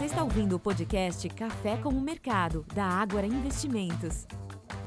[0.00, 4.26] Você está ouvindo o podcast Café com o Mercado, da Ágora Investimentos.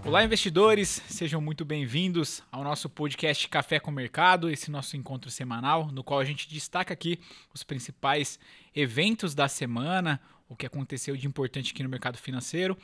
[0.03, 5.29] Olá, investidores, sejam muito bem-vindos ao nosso podcast Café com o Mercado, esse nosso encontro
[5.29, 7.19] semanal, no qual a gente destaca aqui
[7.53, 8.39] os principais
[8.75, 12.75] eventos da semana, o que aconteceu de importante aqui no mercado financeiro.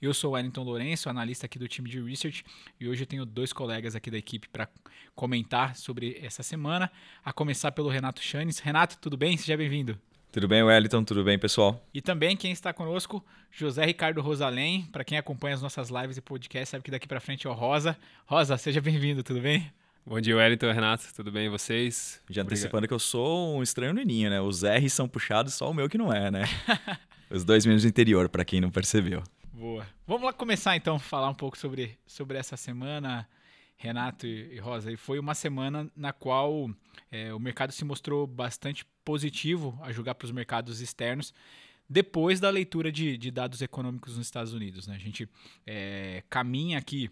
[0.00, 2.44] Eu sou o Wellington Lourenço, analista aqui do time de research,
[2.78, 4.68] e hoje eu tenho dois colegas aqui da equipe para
[5.14, 6.92] comentar sobre essa semana,
[7.24, 8.58] a começar pelo Renato Chanes.
[8.58, 9.38] Renato, tudo bem?
[9.38, 9.98] Seja bem-vindo.
[10.30, 11.02] Tudo bem, Wellington?
[11.04, 11.82] Tudo bem, pessoal?
[11.92, 14.86] E também quem está conosco, José Ricardo Rosalém.
[14.92, 17.54] Para quem acompanha as nossas lives e podcasts, sabe que daqui para frente é o
[17.54, 17.96] Rosa.
[18.26, 19.72] Rosa, seja bem-vindo, tudo bem?
[20.04, 22.20] Bom dia, Wellington, Renato, tudo bem vocês?
[22.28, 24.38] Já antecipando que eu sou um estranho no ninho, né?
[24.40, 26.44] Os R's são puxados, só o meu que não é, né?
[27.30, 29.22] Os dois menos do interior, para quem não percebeu.
[29.52, 29.86] Boa.
[30.06, 33.28] Vamos lá começar então a falar um pouco sobre, sobre essa semana.
[33.78, 36.68] Renato e Rosa, e foi uma semana na qual
[37.12, 41.32] é, o mercado se mostrou bastante positivo a julgar para os mercados externos
[41.88, 44.88] depois da leitura de, de, dados econômicos nos Estados Unidos.
[44.88, 44.96] Né?
[44.96, 45.28] A gente
[45.64, 47.08] é, caminha aqui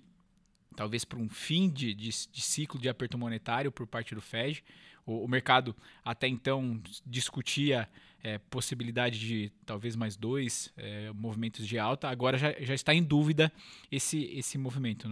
[0.74, 4.62] talvez para um fim de, de, de, ciclo de aperto monetário por parte do Fed.
[5.06, 7.88] O, o mercado até então discutia
[8.22, 13.02] é, possibilidade de talvez mais dois é, movimentos de alta, agora já, já está em
[13.02, 13.52] dúvida
[13.90, 15.08] esse, esse movimento.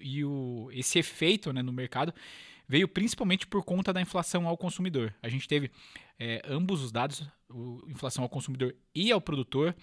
[0.00, 2.12] E o, esse efeito né, no mercado
[2.68, 5.14] veio principalmente por conta da inflação ao consumidor.
[5.22, 5.70] A gente teve
[6.18, 9.74] é, ambos os dados, o, inflação ao consumidor e ao produtor.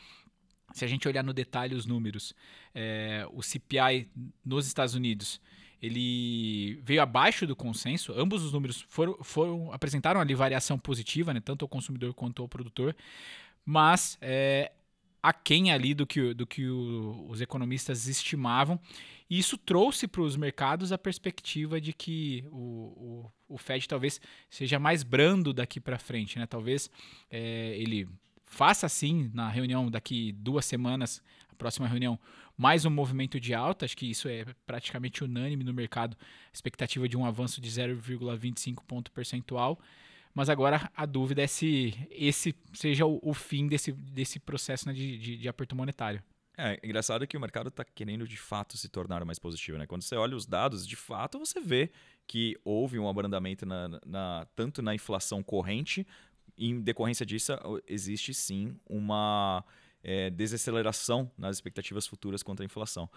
[0.73, 2.33] Se a gente olhar no detalhe os números,
[2.73, 4.09] é, o CPI
[4.45, 5.41] nos Estados Unidos
[5.81, 8.13] ele veio abaixo do consenso.
[8.13, 12.47] Ambos os números foram, foram apresentaram ali variação positiva, né, tanto ao consumidor quanto ao
[12.47, 12.95] produtor,
[13.65, 14.71] mas é,
[15.21, 18.79] aquém ali do que, do que o, os economistas estimavam.
[19.29, 24.19] E isso trouxe para os mercados a perspectiva de que o, o, o, Fed talvez
[24.49, 26.39] seja mais brando daqui para frente.
[26.39, 26.47] Né?
[26.47, 26.89] Talvez
[27.29, 28.07] é, ele
[28.45, 32.19] faça assim na reunião daqui duas semanas, a próxima reunião,
[32.57, 36.17] mais um movimento de alta, acho que isso é praticamente unânime no mercado,
[36.51, 39.79] expectativa de um avanço de 0,25 ponto percentual.
[40.33, 44.93] Mas agora a dúvida é se esse seja o, o fim desse, desse processo né,
[44.93, 46.23] de, de, de aperto monetário.
[46.61, 49.77] É engraçado que o mercado está querendo de fato se tornar mais positivo.
[49.77, 49.87] Né?
[49.87, 51.89] Quando você olha os dados, de fato você vê
[52.27, 56.05] que houve um abrandamento na, na, tanto na inflação corrente,
[56.57, 57.53] em decorrência disso,
[57.87, 59.63] existe sim uma
[60.03, 63.09] é, desaceleração nas expectativas futuras contra a inflação.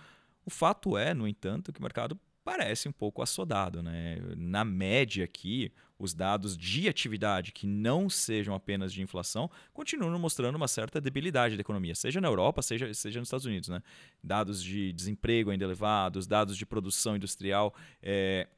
[0.44, 3.82] O fato é, no entanto, que o mercado parece um pouco assodado.
[3.82, 4.18] Né?
[4.36, 10.56] Na média aqui, os dados de atividade que não sejam apenas de inflação continuam mostrando
[10.56, 13.68] uma certa debilidade da economia, seja na Europa, seja, seja nos Estados Unidos.
[13.68, 13.82] Né?
[14.22, 18.48] Dados de desemprego ainda elevados, dados de produção industrial é,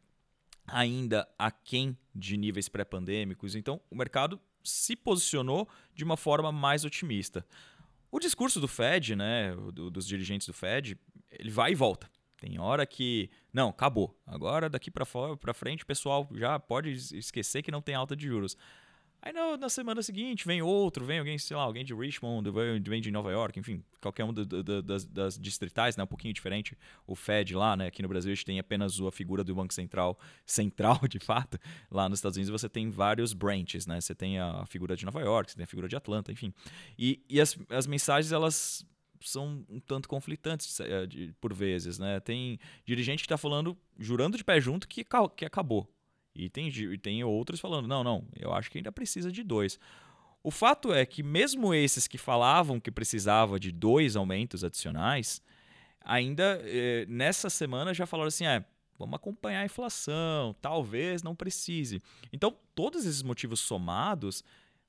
[0.67, 3.55] ainda aquém de níveis pré-pandêmicos.
[3.55, 7.47] Então, o mercado se posicionou de uma forma mais otimista.
[8.11, 10.97] O discurso do Fed, né, do, dos dirigentes do Fed,
[11.31, 12.09] ele vai e volta.
[12.44, 14.15] Tem hora que, não, acabou.
[14.27, 18.55] Agora daqui para frente, pessoal já pode esquecer que não tem alta de juros.
[19.22, 22.47] Aí na, na, semana seguinte vem outro, vem alguém, sei lá, alguém de Richmond,
[22.87, 26.34] vem de Nova York, enfim, qualquer uma do, do, das, das, distritais, né, um pouquinho
[26.34, 26.77] diferente.
[27.06, 29.72] O Fed lá, né, aqui no Brasil a gente tem apenas a figura do Banco
[29.72, 31.59] Central, central de fato.
[31.91, 35.22] Lá nos Estados Unidos você tem vários branches, né, você tem a figura de Nova
[35.22, 36.53] York, você tem a figura de Atlanta, enfim.
[36.99, 38.84] E, e as, as mensagens, elas
[39.29, 41.07] são um tanto conflitantes eh,
[41.41, 42.21] por vezes, né?
[42.21, 45.05] Tem dirigente que está falando, jurando de pé junto, que,
[45.37, 45.89] que acabou.
[46.35, 49.79] E tem, tem outros falando, não, não, eu acho que ainda precisa de dois.
[50.43, 55.41] O fato é que mesmo esses que falavam que precisava de dois aumentos adicionais,
[56.05, 58.65] ainda eh, nessa semana já falaram assim, é,
[58.99, 62.03] vamos acompanhar a inflação, talvez não precise.
[62.33, 64.45] Então, todos esses motivos somados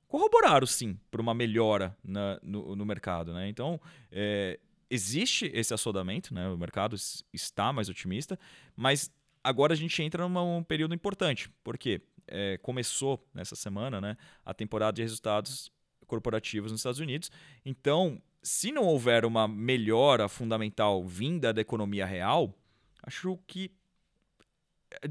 [0.08, 3.32] corroboraram sim para uma melhora na, no, no, mercado.
[3.32, 3.48] Né?
[3.48, 3.80] Então,
[4.10, 4.58] é,
[4.90, 6.48] existe esse assodamento, né?
[6.48, 6.96] o mercado
[7.32, 8.38] está mais otimista,
[8.74, 9.10] mas
[9.42, 14.94] agora a gente entra num período importante, porque é, começou nessa semana né, a temporada
[14.94, 15.70] de resultados
[16.06, 17.30] corporativos nos Estados Unidos.
[17.64, 22.54] Então, se não houver uma melhora fundamental vinda da economia real,
[23.02, 23.70] acho que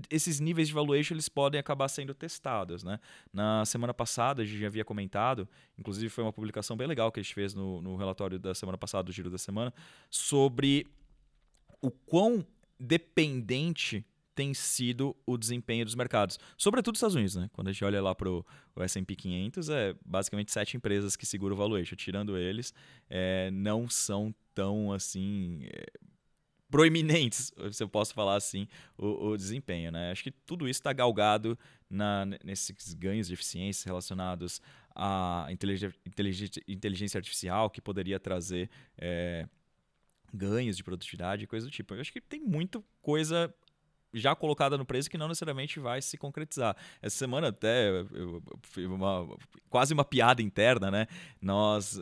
[0.09, 2.83] esses níveis de valuation eles podem acabar sendo testados.
[2.83, 2.99] Né?
[3.33, 7.19] Na semana passada, a gente já havia comentado, inclusive foi uma publicação bem legal que
[7.19, 9.73] a gente fez no, no relatório da semana passada, do Giro da Semana,
[10.09, 10.87] sobre
[11.81, 12.45] o quão
[12.79, 17.49] dependente tem sido o desempenho dos mercados, sobretudo nos Estados Unidos, né?
[17.53, 18.45] Quando a gente olha lá para o
[18.79, 21.95] S&P 500, é basicamente sete empresas que seguram o valuation.
[21.95, 22.73] Tirando eles,
[23.09, 25.61] é, não são tão assim...
[25.71, 25.85] É,
[26.75, 28.67] proeminentes, se eu posso falar assim,
[28.97, 29.93] o, o desempenho.
[29.93, 30.11] Né?
[30.11, 31.57] Acho que tudo isso está galgado
[31.89, 34.61] na, nesses ganhos de eficiência relacionados
[34.93, 35.95] à inteligência,
[36.67, 39.47] inteligência artificial, que poderia trazer é,
[40.33, 41.93] ganhos de produtividade e coisa do tipo.
[41.93, 43.55] Eu acho que tem muita coisa
[44.15, 46.75] já colocada no preço que não necessariamente vai se concretizar.
[47.01, 48.41] Essa semana até eu,
[48.77, 49.37] eu, uma,
[49.69, 51.07] quase uma piada interna, né?
[51.41, 51.99] Nós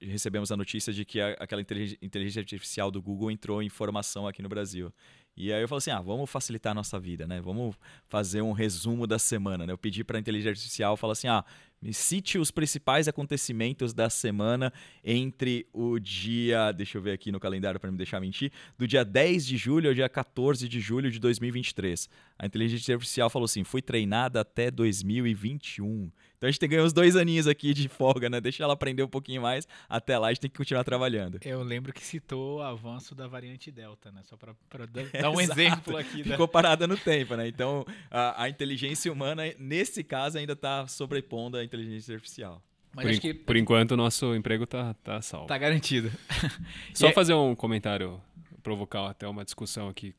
[0.00, 4.42] recebemos a notícia de que a, aquela inteligência artificial do Google entrou em formação aqui
[4.42, 4.92] no Brasil.
[5.36, 7.42] E aí eu falei assim, ah, vamos facilitar a nossa vida, né?
[7.42, 7.76] Vamos
[8.08, 9.72] fazer um resumo da semana, né?
[9.72, 11.44] Eu pedi para a inteligência artificial, falar assim, ah,
[11.80, 14.72] me cite os principais acontecimentos da semana
[15.04, 19.04] entre o dia, deixa eu ver aqui no calendário para não deixar mentir, do dia
[19.04, 22.08] 10 de julho ao dia 14 de julho de 2023.
[22.38, 26.10] A inteligência artificial falou assim: fui treinada até 2021.
[26.36, 28.40] Então a gente tem ganhar uns dois aninhos aqui de folga, né?
[28.40, 29.66] Deixa ela aprender um pouquinho mais.
[29.88, 31.38] Até lá a gente tem que continuar trabalhando.
[31.44, 34.22] Eu lembro que citou o avanço da variante Delta, né?
[34.24, 34.54] Só para
[35.20, 36.22] dar um exemplo aqui.
[36.22, 36.52] Ficou da...
[36.52, 37.48] parada no tempo, né?
[37.48, 42.62] Então a, a inteligência humana, nesse caso, ainda está sobrepondo a inteligência artificial.
[42.94, 43.34] Mas por, que...
[43.34, 45.46] por enquanto, o nosso emprego tá, tá salvo.
[45.46, 46.10] Tá garantido.
[46.94, 48.20] Só fazer um comentário,
[48.62, 50.14] provocar até uma discussão aqui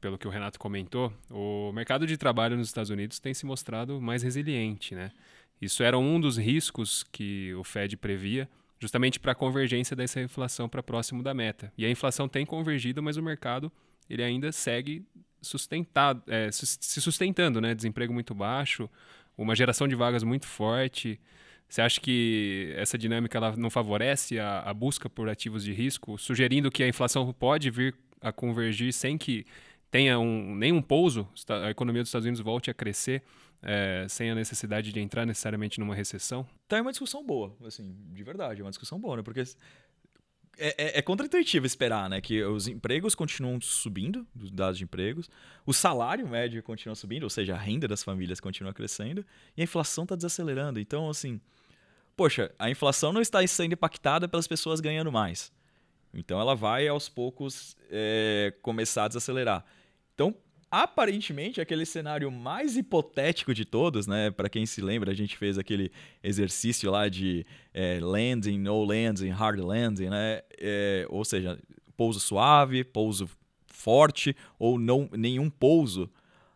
[0.00, 4.00] pelo que o Renato comentou, o mercado de trabalho nos Estados Unidos tem se mostrado
[4.00, 5.12] mais resiliente, né?
[5.60, 10.68] Isso era um dos riscos que o Fed previa, justamente para a convergência dessa inflação
[10.68, 11.72] para próximo da meta.
[11.76, 13.70] E a inflação tem convergido, mas o mercado
[14.08, 15.04] ele ainda segue
[15.42, 17.74] sustentado, é, se sustentando, né?
[17.74, 18.88] Desemprego muito baixo,
[19.36, 21.20] uma geração de vagas muito forte.
[21.68, 26.16] Você acha que essa dinâmica ela não favorece a, a busca por ativos de risco,
[26.16, 29.44] sugerindo que a inflação pode vir a convergir sem que
[29.90, 33.22] tenha um, nenhum pouso, a economia dos Estados Unidos volte a crescer
[33.62, 36.46] é, sem a necessidade de entrar necessariamente numa recessão?
[36.66, 39.22] Tá, é uma discussão boa, assim, de verdade, é uma discussão boa, né?
[39.22, 39.40] Porque
[40.58, 42.20] é, é, é contra-intuitivo esperar, né?
[42.20, 45.30] Que os empregos continuam subindo, os dados de empregos,
[45.64, 49.24] o salário médio continua subindo, ou seja, a renda das famílias continua crescendo,
[49.56, 50.80] e a inflação está desacelerando.
[50.80, 51.40] Então, assim,
[52.16, 55.52] poxa, a inflação não está sendo impactada pelas pessoas ganhando mais.
[56.12, 59.64] Então ela vai aos poucos é, começar a desacelerar.
[60.14, 60.34] Então,
[60.70, 64.30] aparentemente, aquele cenário mais hipotético de todos, né?
[64.30, 65.90] Para quem se lembra, a gente fez aquele
[66.22, 70.42] exercício lá de é, landing, no landing, hard landing, né?
[70.58, 71.58] É, ou seja,
[71.96, 73.28] pouso suave, pouso
[73.66, 76.10] forte ou não nenhum pouso.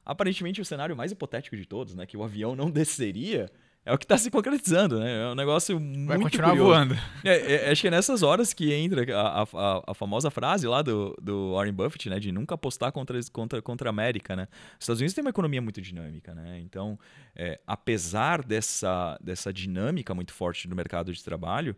[0.05, 2.05] Aparentemente, o cenário mais hipotético de todos, né?
[2.07, 3.51] Que o avião não desceria
[3.85, 5.23] é o que está se concretizando, né?
[5.23, 6.71] É um negócio muito Vai continuar curioso.
[6.71, 6.95] voando.
[7.25, 10.83] É, é, acho que é nessas horas que entra a, a, a, famosa frase lá
[10.83, 12.19] do, do Warren Buffett, né?
[12.21, 14.49] De nunca apostar contra, contra, contra a América, né?
[14.79, 16.61] Os Estados Unidos têm uma economia muito dinâmica, né?
[16.61, 16.99] Então,
[17.35, 21.77] é, apesar dessa, dessa dinâmica muito forte do mercado de trabalho,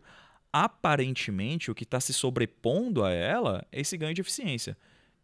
[0.53, 4.77] aparentemente o que está se sobrepondo a ela é esse ganho de eficiência.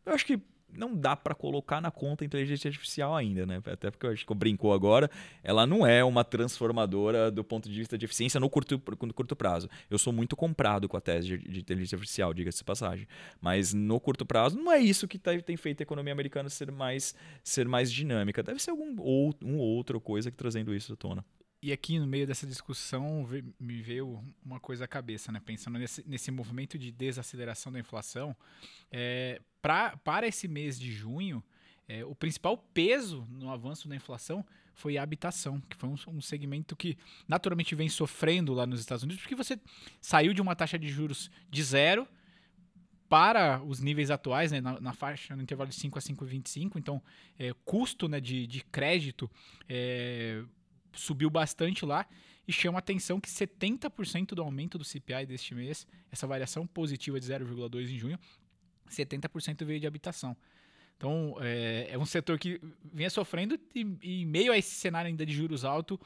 [0.06, 0.40] Eu acho que
[0.76, 3.62] não dá para colocar na conta inteligência artificial ainda, né?
[3.66, 5.10] Até porque eu acho que brincou agora,
[5.44, 9.36] ela não é uma transformadora do ponto de vista de eficiência no curto, no curto
[9.36, 9.70] prazo.
[9.90, 13.08] Eu sou muito comprado com a tese de, de inteligência artificial, diga-se passagem.
[13.40, 16.72] Mas no curto prazo não é isso que tá, tem feito a economia americana ser
[16.72, 18.42] mais, ser mais dinâmica.
[18.42, 21.26] Deve ser algum ou, um outra coisa que trazendo isso à tona.
[21.64, 23.24] E aqui no meio dessa discussão
[23.60, 25.40] me veio uma coisa à cabeça, né?
[25.40, 28.36] Pensando nesse, nesse movimento de desaceleração da inflação,
[28.92, 31.44] é, pra, para esse mês de junho,
[31.88, 34.44] é, o principal peso no avanço da inflação
[34.74, 39.04] foi a habitação, que foi um, um, segmento que naturalmente vem sofrendo lá nos Estados
[39.04, 39.60] Unidos, porque você
[40.02, 42.08] saiu de uma taxa de juros de zero
[43.08, 47.04] para os níveis atuais, né, na, na, faixa, no intervalo de 5 a 5,25, então
[47.38, 49.30] é, custo né, de, de crédito
[49.70, 50.44] é,
[50.94, 52.06] subiu bastante lá
[52.48, 57.28] e chama atenção que 70% do aumento do CPI deste mês, essa variação positiva de
[57.28, 58.20] 0,2 em junho,
[58.90, 60.36] 70% veio de habitação.
[60.98, 62.62] Então, é, é, um setor que
[62.94, 65.98] vinha sofrendo e, e, meio a esse cenário ainda de juros altos,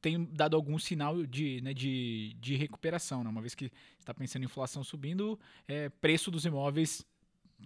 [0.00, 3.24] tem dado algum sinal de, né, de, de recuperação.
[3.24, 3.30] Né?
[3.30, 7.06] Uma vez que está pensando em inflação subindo, é, preço dos imóveis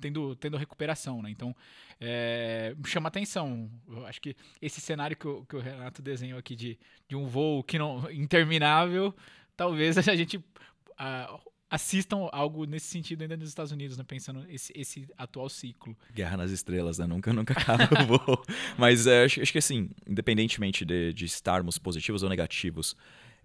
[0.01, 1.31] tendo, tendo recuperação, né?
[1.31, 1.55] Então,
[2.01, 3.71] é, chama atenção.
[3.89, 7.27] Eu acho que esse cenário que o, que o Renato desenhou aqui de, de um
[7.27, 9.15] voo que não interminável,
[9.57, 14.05] talvez a gente uh, assistam algo nesse sentido ainda nos Estados Unidos, né?
[14.07, 15.97] Pensando esse, esse atual ciclo.
[16.15, 17.07] Guerra nas estrelas, né?
[17.07, 18.45] Nunca, nunca acaba o voo.
[18.79, 22.97] Mas é, acho, acho, que assim, independentemente de, de estarmos positivos ou negativos,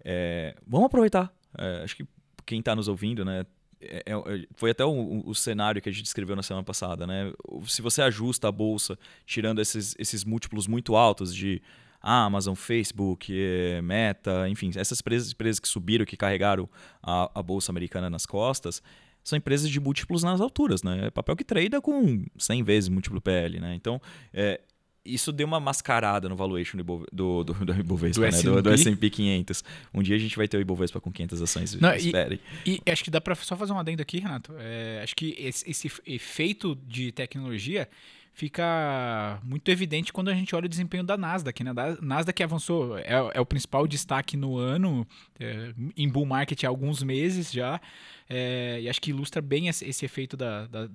[0.04, 1.32] é, vamos aproveitar.
[1.58, 2.06] É, acho que
[2.46, 3.44] quem está nos ouvindo, né?
[3.82, 7.06] É, é, é, foi até o, o, cenário que a gente descreveu na semana passada,
[7.06, 7.32] né?
[7.66, 11.60] Se você ajusta a bolsa, tirando esses, esses múltiplos muito altos de
[12.00, 16.68] Amazon, Facebook, eh, Meta, enfim, essas empresas, empresas que subiram, que carregaram
[17.02, 18.82] a, a bolsa americana nas costas,
[19.22, 21.06] são empresas de múltiplos nas alturas, né?
[21.06, 23.74] É papel que trada com 100 vezes múltiplo PL, né?
[23.74, 24.00] Então,
[24.32, 24.60] é,
[25.04, 28.74] isso deu uma mascarada no valuation do, do, do, do Ibovespa, do, né?
[28.74, 29.64] S&P 500.
[29.92, 32.38] Um dia a gente vai ter o Ibovespa com 500 ações, Não, esperem.
[32.64, 34.54] E, e, acho que dá para só fazer um adendo aqui, Renato.
[34.58, 37.88] É, acho que esse, esse efeito de tecnologia
[38.32, 41.62] fica muito evidente quando a gente olha o desempenho da Nasdaq.
[41.62, 41.70] Né?
[41.70, 45.06] A Nasdaq avançou, é, é o principal destaque no ano,
[45.38, 47.80] é, em bull market há alguns meses já,
[48.28, 50.88] é, e acho que ilustra bem esse, esse efeito da, da,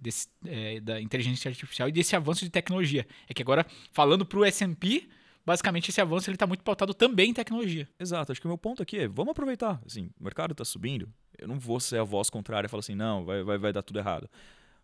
[0.00, 3.06] desse, é, da inteligência artificial e desse avanço de tecnologia.
[3.28, 5.08] É que agora, falando para o S&P,
[5.44, 7.88] basicamente esse avanço está muito pautado também em tecnologia.
[7.98, 8.30] Exato.
[8.30, 9.80] Acho que o meu ponto aqui é, vamos aproveitar.
[9.84, 12.94] Assim, o mercado está subindo, eu não vou ser a voz contrária e falar assim,
[12.94, 14.30] não, vai, vai, vai dar tudo errado.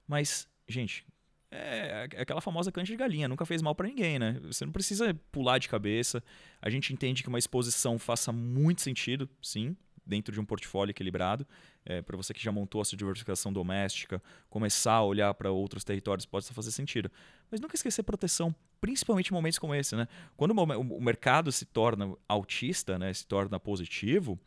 [0.09, 1.07] Mas, gente,
[1.55, 4.41] é, é aquela famosa canja de galinha, nunca fez mal para ninguém, né?
[4.43, 6.23] Você não precisa pular de cabeça.
[6.61, 11.47] A gente entende que uma exposição faça muito sentido, sim, dentro de um portfólio equilibrado.
[11.85, 15.85] É, para você que já montou a sua diversificação doméstica, começar a olhar para outros
[15.85, 17.11] territórios pode fazer sentido.
[17.51, 19.95] Mas nunca esquecer proteção, principalmente em momentos como esse.
[19.95, 20.09] Né?
[20.37, 24.39] Quando o mercado se torna altista, né, se torna positivo,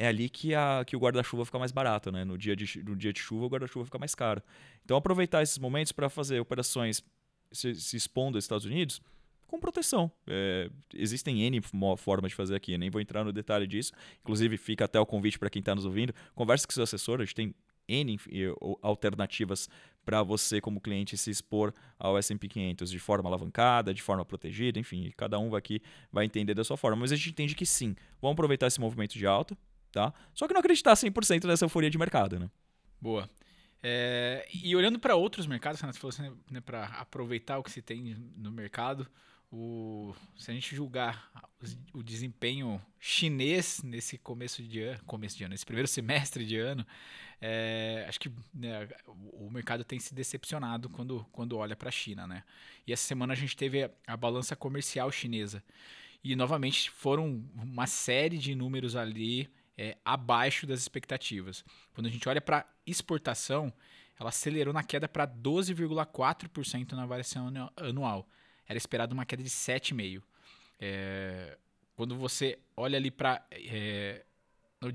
[0.00, 2.24] é ali que, a, que o guarda-chuva fica mais barato, né?
[2.24, 4.40] No dia de, no dia de chuva, o guarda-chuva fica mais caro.
[4.84, 7.02] Então, aproveitar esses momentos para fazer operações
[7.50, 9.00] se, se expondo aos Estados Unidos
[9.48, 10.08] com proteção.
[10.24, 11.60] É, existem N
[11.96, 13.90] formas de fazer aqui, nem vou entrar no detalhe disso.
[14.20, 16.14] Inclusive, fica até o convite para quem está nos ouvindo.
[16.32, 17.54] Converse com seu assessor, a gente tem
[17.88, 18.16] N
[18.80, 19.68] alternativas
[20.04, 24.78] para você, como cliente, se expor ao S&P 500 de forma alavancada, de forma protegida,
[24.78, 26.98] enfim, cada um aqui vai entender da sua forma.
[26.98, 29.58] Mas a gente entende que sim, vamos aproveitar esse movimento de alta,
[29.98, 30.14] tá?
[30.32, 32.48] Só que não acreditar 100% nessa euforia de mercado, né?
[33.00, 33.28] Boa.
[33.82, 37.70] É, e olhando para outros mercados, Renato, você falou assim, né, para aproveitar o que
[37.70, 39.08] se tem no mercado,
[39.50, 41.30] o, se a gente julgar
[41.92, 46.58] o, o, desempenho chinês nesse começo de ano, começo de ano, nesse primeiro semestre de
[46.58, 46.86] ano,
[47.40, 48.88] é, acho que né,
[49.32, 52.44] o mercado tem se decepcionado quando, quando olha para a China, né?
[52.86, 55.62] E essa semana a gente teve a, a balança comercial chinesa
[56.22, 59.48] e novamente foram uma série de números ali
[59.78, 61.64] é, abaixo das expectativas.
[61.94, 63.72] Quando a gente olha para exportação,
[64.18, 68.28] ela acelerou na queda para 12,4% na variação anual.
[68.66, 70.22] Era esperado uma queda de 7,5%.
[70.80, 71.56] É,
[71.94, 74.24] quando você olha ali para é,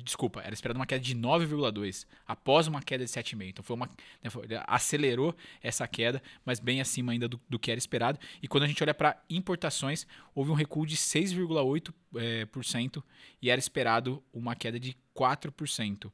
[0.02, 3.50] Desculpa, era esperado uma queda de 9,2 após uma queda de 7,5.
[3.50, 3.88] Então foi uma.
[4.24, 8.18] Né, foi, acelerou essa queda, mas bem acima ainda do, do que era esperado.
[8.42, 13.04] E quando a gente olha para importações, houve um recuo de 6,8% é, cento,
[13.42, 16.12] e era esperado uma queda de 4%.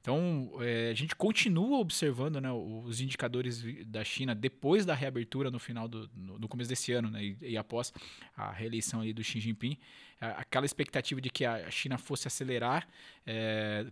[0.00, 5.58] Então, é, a gente continua observando né, os indicadores da China depois da reabertura no
[5.58, 7.92] final do no, no começo desse ano né, e, e, após
[8.36, 9.76] a reeleição ali do Xi Jinping,
[10.20, 12.88] aquela expectativa de que a China fosse acelerar.
[13.26, 13.86] É,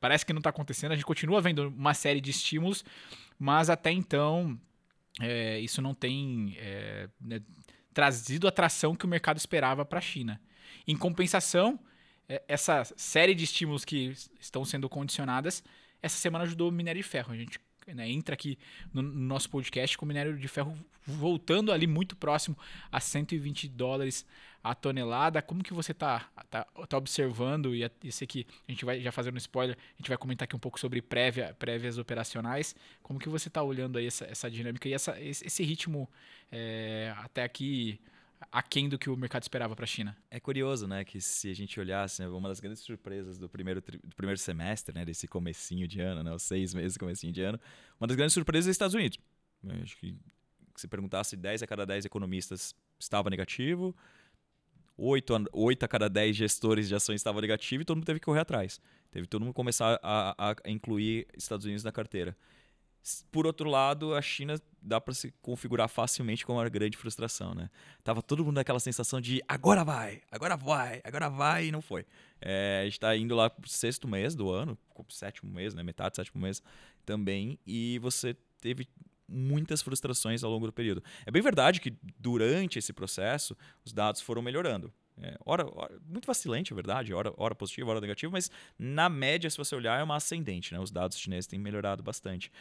[0.00, 0.92] parece que não está acontecendo.
[0.92, 2.84] A gente continua vendo uma série de estímulos,
[3.38, 4.58] mas até então
[5.20, 7.42] é, isso não tem é, né,
[7.92, 10.40] trazido a atração que o mercado esperava para a China.
[10.86, 11.78] Em compensação,
[12.46, 15.62] essa série de estímulos que estão sendo condicionadas,
[16.02, 17.32] essa semana ajudou o minério de ferro.
[17.32, 17.58] A gente
[17.94, 18.58] né, entra aqui
[18.92, 22.56] no, no, nosso podcast com o minério de ferro voltando ali muito próximo
[22.92, 24.26] a 120 dólares
[24.62, 25.40] a tonelada.
[25.40, 27.74] Como que você está tá, tá observando?
[27.74, 30.54] E isso aqui a gente vai já fazendo um spoiler, a gente vai comentar aqui
[30.54, 32.74] um pouco sobre prévia, prévias operacionais.
[33.02, 36.08] Como que você está olhando aí essa, essa dinâmica e essa, esse ritmo
[36.52, 37.98] é, até aqui?
[38.50, 40.16] Aquém do que o mercado esperava para a China.
[40.30, 43.80] É curioso, né, que se a gente olhasse, né, uma das grandes surpresas do primeiro,
[43.80, 47.60] do primeiro semestre, né, desse comecinho de ano, né, os seis meses comecinho de ano,
[48.00, 49.18] uma das grandes surpresas é os Estados Unidos.
[49.64, 50.16] Eu acho que
[50.76, 53.94] se perguntasse 10 a cada 10 economistas estava negativo,
[54.96, 58.18] 8 a, 8 a cada 10 gestores de ações estava negativo e todo mundo teve
[58.18, 58.80] que correr atrás.
[59.10, 62.36] Teve todo mundo começar a, a incluir Estados Unidos na carteira.
[63.30, 67.70] Por outro lado, a China dá para se configurar facilmente como uma grande frustração, né?
[68.04, 72.04] Tava todo mundo naquela sensação de agora vai, agora vai, agora vai e não foi.
[72.40, 74.76] É, a gente está indo lá pro sexto mês do ano,
[75.08, 75.82] sétimo mês, né?
[75.82, 76.62] Metade do sétimo mês
[77.04, 78.86] também, e você teve
[79.28, 81.02] muitas frustrações ao longo do período.
[81.26, 84.92] É bem verdade que durante esse processo os dados foram melhorando.
[85.20, 89.50] É, hora, hora, muito vacilante, é verdade, hora, hora positiva, hora negativa, mas na média,
[89.50, 90.72] se você olhar, é uma ascendente.
[90.72, 90.80] Né?
[90.80, 92.52] Os dados chineses têm melhorado bastante.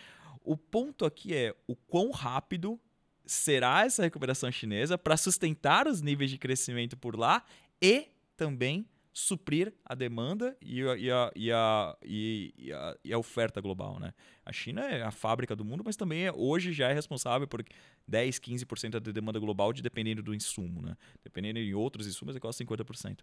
[0.47, 2.79] O ponto aqui é o quão rápido
[3.25, 7.43] será essa recuperação chinesa para sustentar os níveis de crescimento por lá
[7.81, 13.17] e também suprir a demanda e a, e a, e a, e a, e a
[13.17, 13.99] oferta global.
[13.99, 14.13] Né?
[14.45, 17.61] A China é a fábrica do mundo, mas também é, hoje já é responsável por
[18.07, 20.81] 10, 15% da demanda global, de, dependendo do insumo.
[20.81, 20.95] Né?
[21.25, 23.19] Dependendo de outros insumos, é quase 50%.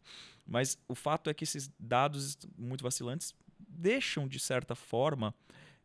[0.47, 5.35] Mas o fato é que esses dados muito vacilantes deixam, de certa forma,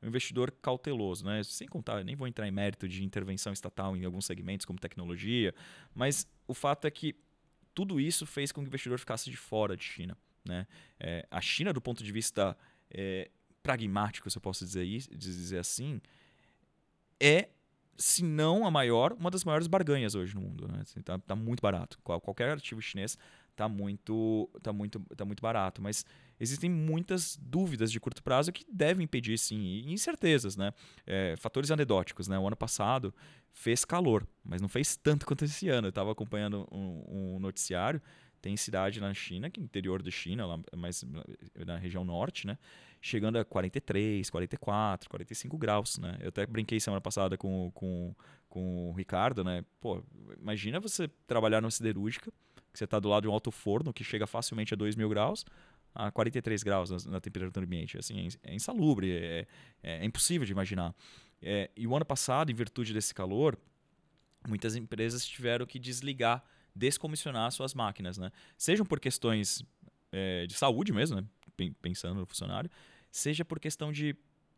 [0.01, 1.43] o investidor cauteloso, né?
[1.43, 5.53] Sem contar, nem vou entrar em mérito de intervenção estatal em alguns segmentos, como tecnologia,
[5.93, 7.15] mas o fato é que
[7.73, 10.17] tudo isso fez com que o investidor ficasse de fora de China.
[10.45, 10.67] Né?
[10.99, 12.57] É, a China, do ponto de vista
[12.89, 13.29] é,
[13.61, 16.01] pragmático, se eu posso dizer, dizer assim,
[17.19, 17.49] é,
[17.97, 20.67] se não a maior, uma das maiores barganhas hoje no mundo.
[20.67, 20.79] Né?
[20.81, 21.99] Assim, tá, tá muito barato.
[22.03, 23.17] Qual, qualquer ativo chinês
[23.55, 25.81] tá muito, tá muito, tá muito barato.
[25.81, 26.05] Mas
[26.39, 30.73] existem muitas dúvidas de curto prazo que devem impedir, sim, e incertezas, né?
[31.05, 32.37] É, fatores anedóticos, né?
[32.39, 33.13] O ano passado
[33.51, 35.87] fez calor, mas não fez tanto quanto esse ano.
[35.87, 38.01] Eu estava acompanhando um, um, noticiário,
[38.41, 41.03] tem cidade na China, que é interior da China, lá, mais
[41.65, 42.57] na região norte, né?
[43.01, 46.17] Chegando a 43, 44, 45 graus, né?
[46.21, 48.15] Eu até brinquei semana passada com, com,
[48.47, 49.65] com o Ricardo, né?
[49.81, 50.01] Pô,
[50.39, 52.31] imagina você trabalhar numa siderúrgica,
[52.71, 55.09] que você está do lado de um alto forno que chega facilmente a 2 mil
[55.09, 55.45] graus,
[55.93, 57.97] a 43 graus na, na temperatura ambiente.
[57.97, 59.47] Assim, é, é insalubre, é,
[59.83, 60.95] é, é, impossível de imaginar.
[61.41, 63.57] É, e o ano passado, em virtude desse calor,
[64.47, 66.43] muitas empresas tiveram que desligar,
[66.75, 68.17] descomissionar suas máquinas.
[68.17, 68.31] Né?
[68.57, 69.63] Sejam por questões
[70.11, 71.25] é, de saúde mesmo, né?
[71.81, 72.69] pensando no funcionário,
[73.11, 74.15] seja por questão de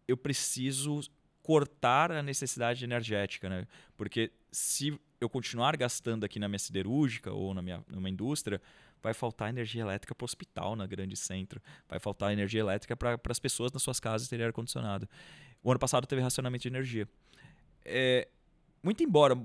[0.07, 1.01] eu preciso
[1.41, 3.67] cortar a necessidade energética, né?
[3.97, 8.61] Porque se eu continuar gastando aqui na minha siderúrgica ou na minha numa indústria,
[9.01, 13.19] vai faltar energia elétrica para o hospital na grande centro, vai faltar energia elétrica para
[13.29, 15.07] as pessoas nas suas casas terem ar-condicionado.
[15.63, 17.07] O ano passado teve racionamento de energia.
[17.83, 18.27] É,
[18.83, 19.35] muito embora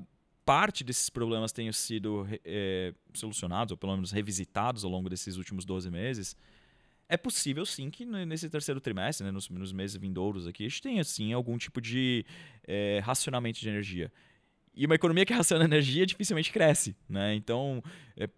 [0.45, 5.65] parte desses problemas tenham sido é, solucionados, ou pelo menos revisitados ao longo desses últimos
[5.65, 6.37] 12 meses,
[7.09, 10.83] é possível sim que nesse terceiro trimestre, né, nos, nos, meses vindouros aqui, a gente
[10.83, 12.25] tenha sim algum tipo de
[12.67, 14.13] é, racionamento de energia.
[14.75, 16.97] E uma economia que raciona energia dificilmente cresce.
[17.09, 17.35] Né?
[17.35, 17.83] Então,
[18.17, 18.29] é,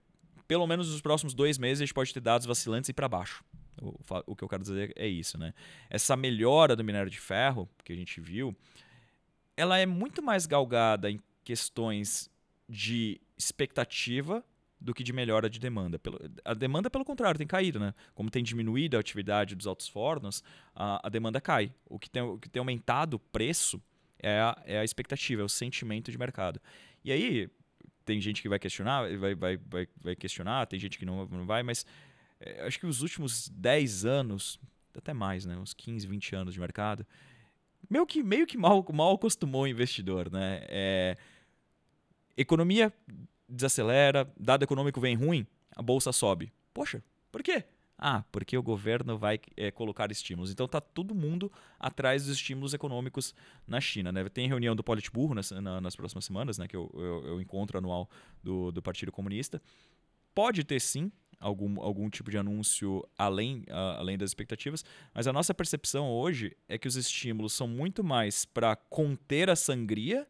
[0.48, 3.44] pelo menos nos próximos dois meses, a gente pode ter dados vacilantes e para baixo.
[3.80, 3.94] O,
[4.26, 5.38] o, que eu quero dizer é isso.
[5.38, 5.52] Né?
[5.90, 8.56] Essa melhora do minério de ferro que a gente viu,
[9.56, 12.30] ela é muito mais galgada em questões
[12.68, 14.42] de expectativa
[14.80, 16.00] do que de melhora de demanda.
[16.44, 17.78] A demanda, pelo contrário, tem caído.
[17.78, 17.92] Né?
[18.14, 20.42] Como tem diminuído a atividade dos altos fornos,
[20.74, 21.72] a, a demanda cai.
[21.86, 23.82] O que, tem, o que tem aumentado o preço
[24.18, 26.60] é a, é a expectativa, é o sentimento de mercado.
[27.04, 27.50] E aí,
[28.08, 31.44] tem gente que vai questionar, vai, vai, vai, vai questionar, tem gente que não, não
[31.44, 31.84] vai, mas
[32.40, 34.58] é, acho que os últimos 10 anos,
[34.96, 35.54] até mais, né?
[35.58, 37.06] uns 15, 20 anos de mercado,
[37.90, 40.32] meio que, meio que mal, mal acostumou o investidor.
[40.32, 40.60] Né?
[40.70, 41.16] É,
[42.34, 42.90] economia
[43.46, 46.50] desacelera, dado econômico vem ruim, a bolsa sobe.
[46.72, 47.62] Poxa, por quê?
[47.98, 50.52] Ah, porque o governo vai é, colocar estímulos.
[50.52, 53.34] Então tá todo mundo atrás dos estímulos econômicos
[53.66, 54.12] na China.
[54.12, 54.28] Né?
[54.28, 56.68] Tem reunião do Politburo nas, na, nas próximas semanas, né?
[56.68, 58.08] que eu, eu encontro anual
[58.42, 59.60] do, do Partido Comunista.
[60.32, 65.32] Pode ter sim algum, algum tipo de anúncio além, uh, além das expectativas, mas a
[65.32, 70.26] nossa percepção hoje é que os estímulos são muito mais para conter a sangria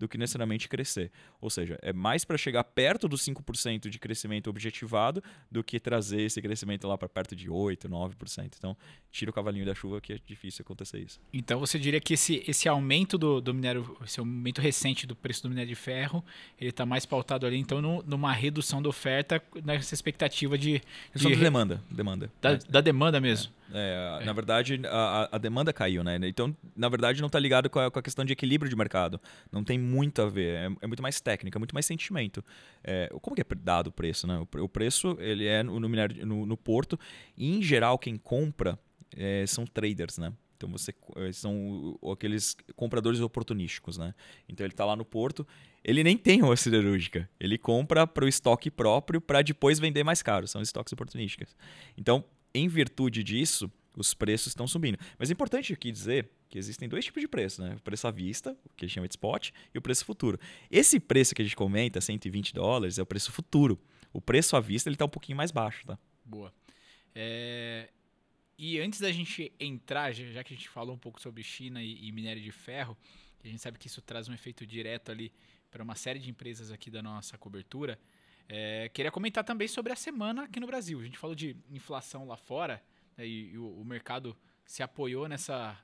[0.00, 1.12] do que necessariamente crescer.
[1.42, 6.22] Ou seja, é mais para chegar perto dos 5% de crescimento objetivado do que trazer
[6.22, 8.54] esse crescimento lá para perto de 8%, 9%.
[8.56, 8.74] Então,
[9.12, 11.20] tira o cavalinho da chuva que é difícil acontecer isso.
[11.34, 15.42] Então, você diria que esse, esse aumento do, do minério, esse aumento recente do preço
[15.42, 16.24] do minério de ferro,
[16.58, 20.80] ele está mais pautado ali, então, no, numa redução da oferta, nessa expectativa de...
[21.14, 21.82] de, de demanda.
[21.90, 22.32] demanda.
[22.40, 22.58] Da, é.
[22.70, 23.52] da demanda mesmo.
[23.52, 23.60] É.
[23.72, 24.24] É, é.
[24.24, 26.18] Na verdade, a, a, demanda caiu, né?
[26.24, 29.20] Então, na verdade, não está ligado com a, com a, questão de equilíbrio de mercado.
[29.50, 30.56] Não tem muito a ver.
[30.56, 32.44] É, é muito mais técnica, é muito mais sentimento.
[32.82, 34.38] É, como que é dado o preço, né?
[34.38, 36.98] O, o preço ele é no, minério, no, no, porto.
[37.36, 38.78] E, em geral, quem compra
[39.16, 40.32] é, são traders, né?
[40.56, 44.14] Então você é, são aqueles compradores oportunísticos, né?
[44.46, 45.46] Então ele está lá no porto,
[45.82, 50.22] ele nem tem uma siderúrgica, ele compra para o estoque próprio para depois vender mais
[50.22, 51.56] caro, são estoques oportunísticos.
[51.96, 52.22] Então
[52.52, 54.98] em virtude disso, os preços estão subindo.
[55.18, 57.74] Mas é importante aqui dizer que existem dois tipos de preço, né?
[57.76, 60.38] O preço à vista, que a gente chama de spot, e o preço futuro.
[60.70, 63.80] Esse preço que a gente comenta, 120 dólares, é o preço futuro.
[64.12, 65.98] O preço à vista ele está um pouquinho mais baixo, tá?
[66.24, 66.52] Boa.
[67.14, 67.90] É...
[68.58, 72.08] E antes da gente entrar, já que a gente falou um pouco sobre China e,
[72.08, 72.96] e minério de ferro,
[73.42, 75.32] a gente sabe que isso traz um efeito direto ali
[75.70, 77.98] para uma série de empresas aqui da nossa cobertura.
[78.48, 81.00] É, queria comentar também sobre a semana aqui no Brasil.
[81.00, 82.82] A gente falou de inflação lá fora
[83.26, 85.76] e, e o, o, mercado se apoiou nessa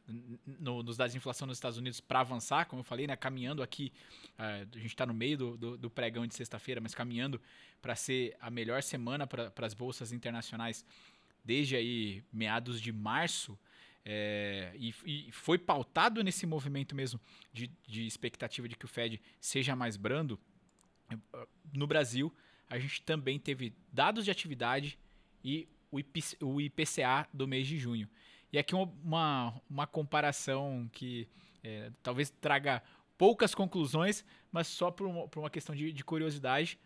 [0.46, 3.62] no, nos dados de inflação nos Estados Unidos para avançar, como eu falei, né, caminhando
[3.62, 3.92] aqui.
[4.38, 7.40] Uh, a gente está no meio do, do, do, pregão de sexta-feira, mas caminhando
[7.83, 10.85] para ser a melhor semana para as bolsas internacionais
[11.44, 13.59] desde aí meados de março.
[14.09, 17.20] É, e, e, foi pautado nesse movimento mesmo
[17.53, 20.38] de, de expectativa de que o Fed seja mais brando.
[21.72, 22.33] No Brasil,
[22.68, 24.99] a gente também teve dados de atividade
[25.42, 28.09] e o, IPCA do mês de junho.
[28.53, 31.29] E aqui uma, uma comparação que
[31.62, 32.83] é, talvez traga
[33.18, 36.79] poucas conclusões, mas só por uma, por uma questão de, de, curiosidade.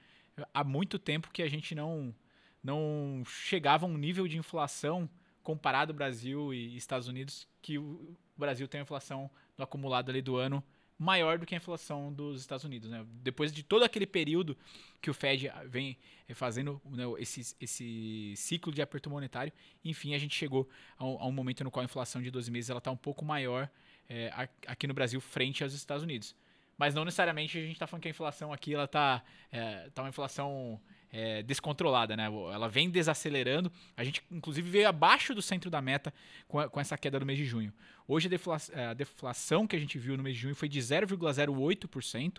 [0.54, 2.14] Há muito tempo que a gente não,
[2.62, 5.08] não chegava a um nível de inflação
[5.42, 10.36] comparado Brasil e Estados Unidos, que o Brasil tem a inflação no acumulado ali do
[10.36, 10.64] ano
[11.00, 12.90] maior do que a inflação dos Estados Unidos.
[12.90, 13.06] Né?
[13.22, 14.54] Depois de todo aquele período
[15.00, 15.96] que o Fed vem
[16.28, 19.50] eh, fazendo né, esse, esse ciclo de aperto monetário,
[19.82, 22.50] enfim, a gente chegou a um, a um momento no qual a inflação de 12
[22.50, 23.70] meses está um pouco maior
[24.10, 24.30] é,
[24.66, 26.36] aqui no Brasil frente aos Estados Unidos.
[26.76, 30.10] Mas não necessariamente a gente está falando que a inflação aqui está é, tá uma
[30.10, 30.78] inflação
[31.12, 32.27] é, descontrolada, né?
[32.27, 33.70] Ela vem desacelerando.
[33.96, 36.12] A gente, inclusive, veio abaixo do centro da meta
[36.46, 37.73] com, a, com essa queda do mês de junho.
[38.07, 40.68] Hoje, a deflação, é, a deflação, que a gente viu no mês de junho foi
[40.68, 42.38] de 0,08%.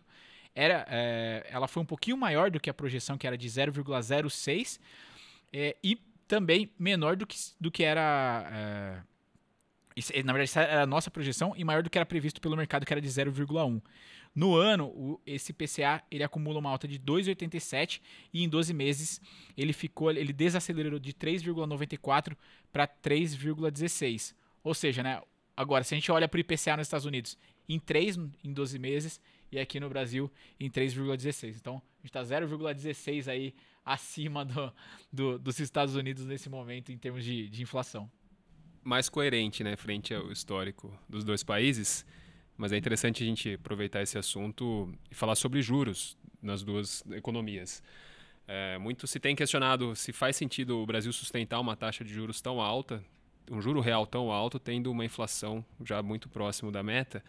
[0.54, 4.80] Era, é, ela foi um pouquinho maior do que a projeção, que era de 0,06%.
[5.54, 5.96] É, e
[6.28, 8.50] também menor do que, do que era.
[8.54, 12.56] É, na verdade, essa era a nossa projeção e maior do que era previsto pelo
[12.56, 13.82] mercado, que era de 0,1%.
[14.34, 18.02] No ano, o, esse PCA ele acumula uma alta de 2,87
[18.34, 19.22] e em 12 meses
[19.58, 22.36] ele ficou, ele desacelerou de 3,94
[22.72, 24.34] para 3,16.
[24.64, 25.22] Ou seja, né,
[25.56, 28.80] agora se a gente olha para o IPCA nos Estados Unidos, em 3 em 12
[28.80, 31.56] meses e aqui no Brasil em 3,16.
[31.58, 33.54] Então, a gente está 0,16 aí
[33.86, 34.74] acima do,
[35.12, 38.10] do, dos Estados Unidos nesse momento em termos de, de inflação.
[38.84, 42.06] Mais coerente, né, frente ao histórico dos dois países.
[42.58, 47.82] Mas é interessante a gente aproveitar esse assunto e falar sobre juros nas duas economias.
[48.48, 52.42] É, muito se tem questionado se faz sentido o Brasil sustentar uma taxa de juros
[52.42, 53.04] tão alta,
[53.50, 57.24] um juro real tão alto, tendo uma inflação já muito próximo da meta.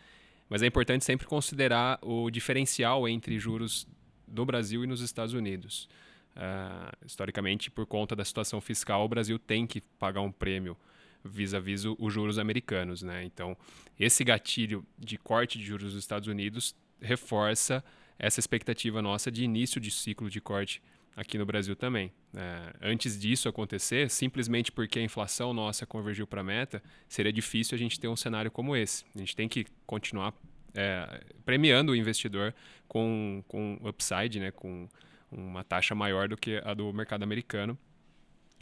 [0.49, 3.87] Mas é importante sempre considerar o diferencial entre juros
[4.29, 5.89] no Brasil e nos Estados Unidos.
[6.37, 10.77] Uh, historicamente, por conta da situação fiscal, o Brasil tem que pagar um prêmio
[11.25, 13.03] vis-a-vis -vis os juros americanos.
[13.03, 13.25] Né?
[13.25, 13.57] Então,
[13.99, 17.85] esse gatilho de corte de juros dos Estados Unidos reforça
[18.19, 20.81] essa expectativa nossa de início de ciclo de corte
[21.17, 22.13] aqui no Brasil também.
[22.35, 27.75] É, antes disso acontecer, simplesmente porque a inflação nossa convergiu para a meta, seria difícil
[27.75, 29.05] a gente ter um cenário como esse.
[29.15, 30.35] A gente tem que continuar
[30.75, 32.55] é, premiando o investidor
[32.89, 34.89] com, com upside, né, com
[35.31, 37.79] uma taxa maior do que a do mercado americano,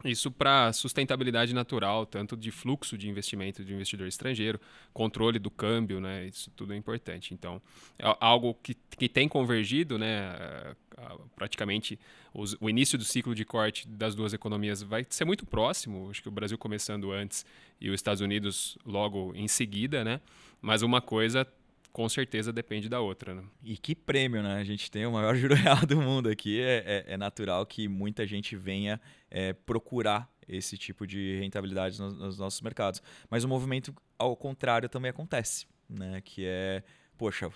[0.04, 4.60] isso para sustentabilidade natural, tanto de fluxo de investimento de investidor estrangeiro,
[4.92, 6.26] controle do câmbio, né?
[6.26, 7.34] Isso tudo é importante.
[7.34, 7.60] Então,
[7.98, 10.74] é algo que, que tem convergido, né?
[11.34, 11.98] Praticamente
[12.32, 16.08] os, o início do ciclo de corte das duas economias vai ser muito próximo.
[16.10, 17.44] Acho que o Brasil começando antes
[17.80, 20.20] e os Estados Unidos logo em seguida, né?
[20.60, 21.46] Mas uma coisa
[21.92, 23.35] com certeza depende da outra.
[23.35, 23.42] Né?
[23.62, 24.57] E que prêmio, né?
[24.57, 26.61] A gente tem o maior juro real do mundo aqui.
[26.61, 29.00] É, é, é natural que muita gente venha
[29.31, 33.03] é, procurar esse tipo de rentabilidade nos, nos, nossos mercados.
[33.29, 36.20] Mas o movimento ao contrário também acontece, né?
[36.20, 36.83] Que é,
[37.16, 37.50] poxa,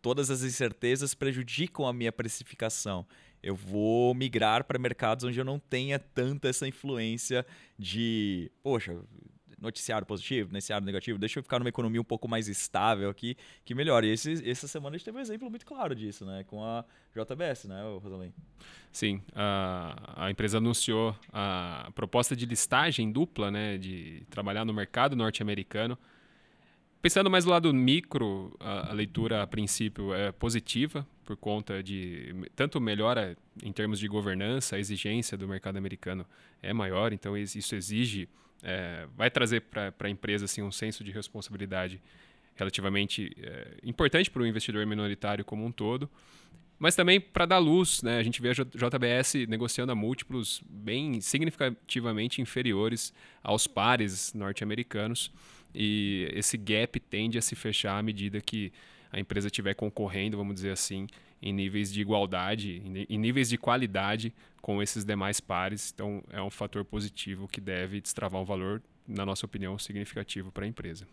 [0.00, 3.06] todas as incertezas prejudicam a minha precificação.
[3.42, 7.46] Eu vou migrar para mercados onde eu não tenha tanta essa influência
[7.78, 8.98] de, poxa,
[9.60, 13.74] noticiário positivo, noticiário negativo, deixa eu ficar numa economia um pouco mais estável aqui, que
[13.74, 14.04] melhor.
[14.04, 16.44] E esse, essa semana a gente teve um exemplo muito claro disso, né?
[16.46, 18.32] Com a JBS, né, Rosalim?
[18.92, 25.14] Sim, a, a empresa anunciou a proposta de listagem dupla, né, de trabalhar no mercado
[25.16, 25.98] norte-americano.
[27.00, 32.34] Pensando mais do lado micro, a, a, leitura a princípio é positiva por conta de
[32.56, 36.26] tanto melhora em termos de governança, a exigência do mercado americano
[36.60, 38.28] é maior, então isso exige
[38.62, 42.00] é, vai trazer para a empresa assim, um senso de responsabilidade
[42.54, 46.10] relativamente é, importante para o investidor minoritário como um todo,
[46.78, 48.02] mas também para dar luz.
[48.02, 48.18] Né?
[48.18, 55.32] A gente vê a JBS negociando a múltiplos bem significativamente inferiores aos pares norte-americanos,
[55.74, 58.72] e esse gap tende a se fechar à medida que
[59.12, 61.06] a empresa estiver concorrendo, vamos dizer assim,
[61.40, 65.92] em níveis de igualdade, em níveis de qualidade com esses demais pares.
[65.94, 70.64] Então, é um fator positivo que deve destravar um valor, na nossa opinião, significativo para
[70.64, 71.06] a empresa.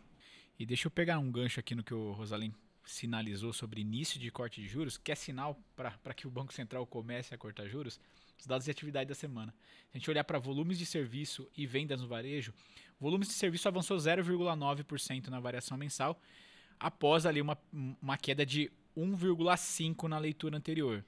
[0.58, 2.54] E deixa eu pegar um gancho aqui no que o Rosalim
[2.86, 6.86] sinalizou sobre início de corte de juros, que é sinal para que o Banco Central
[6.86, 8.00] comece a cortar juros,
[8.40, 9.54] os dados de atividade da semana.
[9.92, 12.54] Se a gente olhar para volumes de serviço e vendas no varejo,
[13.00, 16.20] volumes de serviço avançou 0,9% na variação mensal,
[16.80, 17.58] após ali uma,
[18.02, 21.04] uma queda de 1,5 na leitura anterior.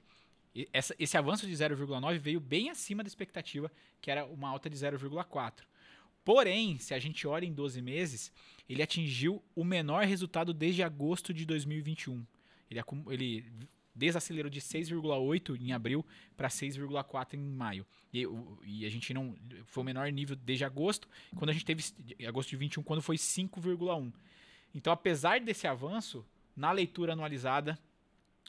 [0.98, 3.70] Esse avanço de 0,9 veio bem acima da expectativa,
[4.00, 5.62] que era uma alta de 0,4.
[6.24, 8.32] Porém, se a gente olha em 12 meses,
[8.68, 12.26] ele atingiu o menor resultado desde agosto de 2021.
[12.70, 13.44] Ele, ele
[13.94, 16.04] desacelerou de 6,8 em abril
[16.36, 17.86] para 6,4 em maio.
[18.12, 18.26] E,
[18.64, 21.82] e, a gente não foi o menor nível desde agosto, quando a gente teve
[22.26, 24.12] agosto de 21, quando foi 5,1.
[24.74, 26.24] Então, apesar desse avanço,
[26.58, 27.78] na leitura anualizada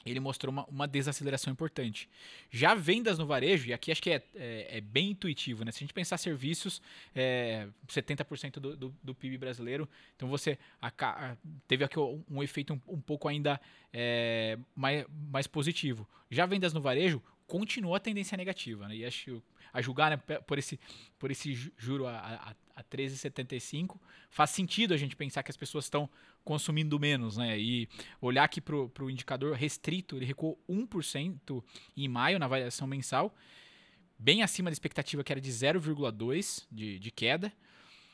[0.04, 2.08] ele mostrou uma, uma, desaceleração importante.
[2.50, 5.70] Já vendas no varejo, e aqui acho que é, é, é bem intuitivo, né?
[5.70, 6.80] Se a gente pensar serviços,
[7.14, 11.36] é 70% do, do, do, PIB brasileiro, então você a,
[11.68, 13.60] teve aqui um, um efeito um, um, pouco ainda
[13.92, 16.08] é, mais, mais positivo.
[16.30, 18.94] Já vendas no varejo, continua a tendência negativa, né?
[18.94, 20.78] E acho a julgar né, por, esse,
[21.18, 25.84] por esse juro a, a, a 13,75, faz sentido a gente pensar que as pessoas
[25.84, 26.08] estão
[26.44, 27.58] consumindo menos, né?
[27.58, 27.88] E
[28.20, 31.62] olhar aqui para o indicador restrito, ele recuou 1%
[31.96, 33.34] em maio na variação mensal,
[34.16, 37.52] bem acima da expectativa que era de 0,2% de, de queda.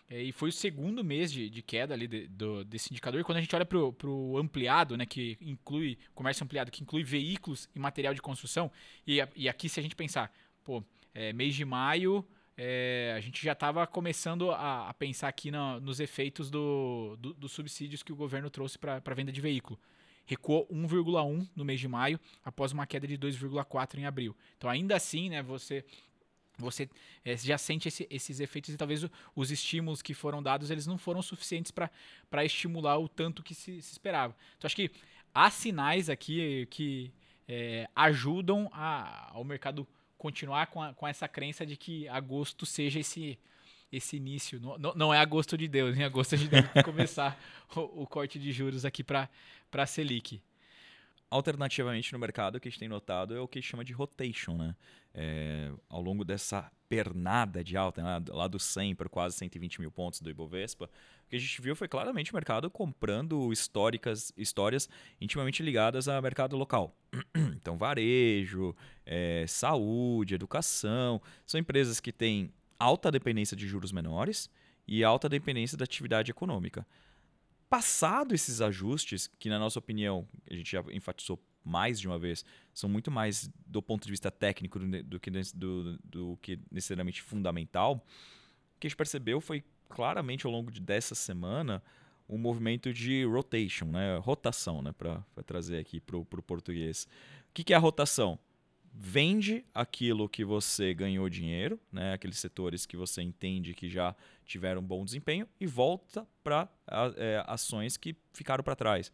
[0.08, 3.20] É, e foi o segundo mês de, de queda ali de, do, desse indicador.
[3.20, 7.02] E quando a gente olha para o ampliado, né, que inclui comércio ampliado, que inclui
[7.02, 8.70] veículos e material de construção,
[9.06, 12.24] e, e aqui se a gente pensar, pô, é, mês de maio
[12.56, 17.34] é, a gente já estava começando a, a, pensar aqui no, nos efeitos do, do,
[17.34, 19.78] dos subsídios que o governo trouxe para a venda de veículo.
[20.24, 24.34] Recuou 1,1 no mês de maio, após uma queda de 2,4 em abril.
[24.56, 25.84] Então, ainda assim, né, você
[26.58, 26.88] você
[27.24, 30.86] é, já sente esse, esses efeitos e talvez o, os estímulos que foram dados eles
[30.86, 34.34] não foram suficientes para estimular o tanto que se, se, esperava.
[34.56, 34.90] Então acho que
[35.34, 37.12] há sinais aqui que
[37.48, 42.98] é, ajudam a, ao mercado continuar com, a, com essa crença de que agosto seja
[43.00, 43.38] esse
[43.92, 44.60] esse início.
[44.60, 47.38] Não, não é agosto de Deus, em agosto de Deus começar
[47.74, 49.28] o, o, corte de juros aqui para
[49.72, 50.42] a Selic.
[51.28, 54.56] Alternativamente no mercado, o que a gente tem notado é o que chama de rotation,
[54.56, 54.76] né?
[55.12, 58.24] É, ao longo dessa pernada de alta, né?
[58.28, 61.74] lá do 100 para quase 120 mil pontos do Ibovespa, o que a gente viu
[61.74, 64.88] foi claramente o mercado comprando históricas, histórias
[65.20, 66.96] intimamente ligadas ao mercado local.
[67.56, 74.48] Então, varejo, é, saúde, educação, são empresas que têm alta dependência de juros menores
[74.86, 76.86] e alta dependência da atividade econômica.
[77.76, 82.42] Passado esses ajustes, que na nossa opinião, a gente já enfatizou mais de uma vez,
[82.72, 87.96] são muito mais do ponto de vista técnico do, que, do, do que necessariamente fundamental,
[87.96, 91.82] o que a gente percebeu foi claramente ao longo de dessa semana
[92.26, 94.16] um movimento de rotation, né?
[94.22, 94.92] rotação, né?
[94.92, 97.06] para trazer aqui para o português.
[97.50, 98.38] O que, que é a rotação?
[98.98, 102.14] Vende aquilo que você ganhou dinheiro, né?
[102.14, 106.66] aqueles setores que você entende que já tiveram bom desempenho, e volta para
[107.16, 109.12] é, ações que ficaram para trás.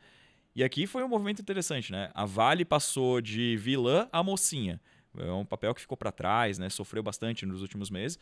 [0.55, 2.11] E aqui foi um movimento interessante, né?
[2.15, 4.81] A Vale passou de vilã a mocinha.
[5.19, 6.69] É um papel que ficou para trás, né?
[6.71, 8.19] Sofreu bastante nos últimos meses.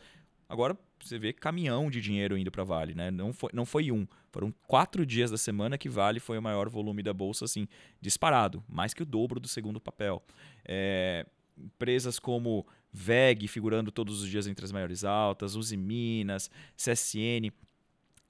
[0.49, 3.11] Agora você vê caminhão de dinheiro indo para Vale, né?
[3.11, 6.69] Não foi, não foi um, foram quatro dias da semana que Vale foi o maior
[6.69, 7.67] volume da bolsa, assim,
[8.01, 10.23] disparado, mais que o dobro do segundo papel.
[10.65, 11.25] É,
[11.57, 17.51] empresas como VEG figurando todos os dias entre as maiores altas, Uzi Minas, CSN,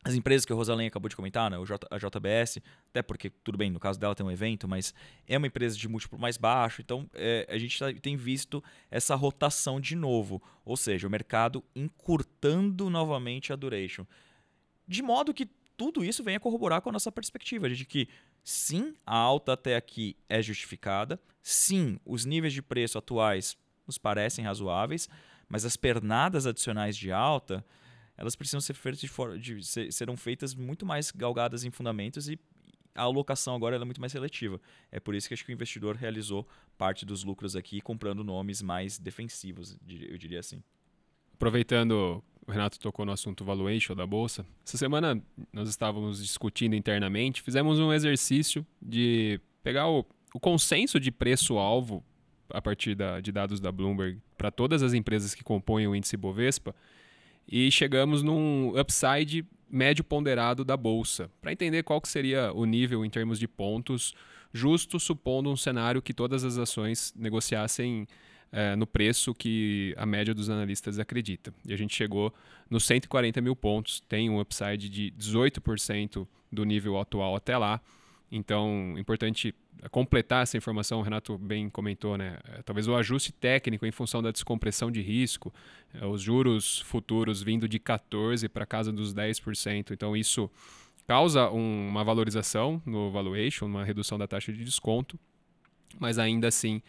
[0.04, 3.70] as empresas que o Rosalém acabou de comentar, né, a JBS, até porque, tudo bem,
[3.70, 4.94] no caso dela tem um evento, mas
[5.28, 9.14] é uma empresa de múltiplo mais baixo, então é, a gente tá, tem visto essa
[9.14, 14.06] rotação de novo, ou seja, o mercado encurtando novamente a duration.
[14.88, 15.48] De modo que
[15.82, 18.08] tudo isso venha corroborar com a nossa perspectiva de que
[18.44, 24.46] sim, a alta até aqui é justificada, sim, os níveis de preço atuais nos parecem
[24.46, 25.10] razoáveis,
[25.50, 27.66] mas as pernadas adicionais de alta
[28.16, 29.00] elas precisam ser feitas
[29.40, 32.40] de, de ser, serão feitas muito mais galgadas em fundamentos e
[32.94, 34.62] a alocação agora é muito mais seletiva.
[34.92, 38.62] É por isso que acho que o investidor realizou parte dos lucros aqui comprando nomes
[38.62, 40.62] mais defensivos, eu diria assim.
[41.34, 44.46] Aproveitando, o Renato tocou no assunto valuation da bolsa.
[44.66, 45.22] Essa semana
[45.54, 52.04] nós estávamos discutindo internamente, fizemos um exercício de pegar o, o consenso de preço-alvo
[52.50, 56.18] a partir da, de dados da Bloomberg para todas as empresas que compõem o índice
[56.18, 56.76] Bovespa
[57.48, 63.06] e chegamos num upside médio ponderado da bolsa, para entender qual que seria o nível
[63.06, 64.14] em termos de pontos
[64.54, 68.06] justo, supondo um cenário que todas as ações negociassem
[68.52, 71.54] é, no preço que a média dos analistas acredita.
[71.66, 72.34] E a gente chegou
[72.70, 77.82] nos 140 mil pontos, tem um upside de 18% do nível atual até lá.
[78.32, 79.54] Então, importante
[79.90, 82.38] completar essa informação, o Renato bem comentou, né?
[82.46, 85.54] É, talvez o ajuste técnico em função da descompressão de risco,
[85.94, 89.92] é, os juros futuros vindo de 14 para casa dos 10%.
[89.92, 90.50] Então isso
[91.08, 95.20] causa um, uma valorização no valuation, uma redução da taxa de desconto,
[96.00, 96.82] mas ainda assim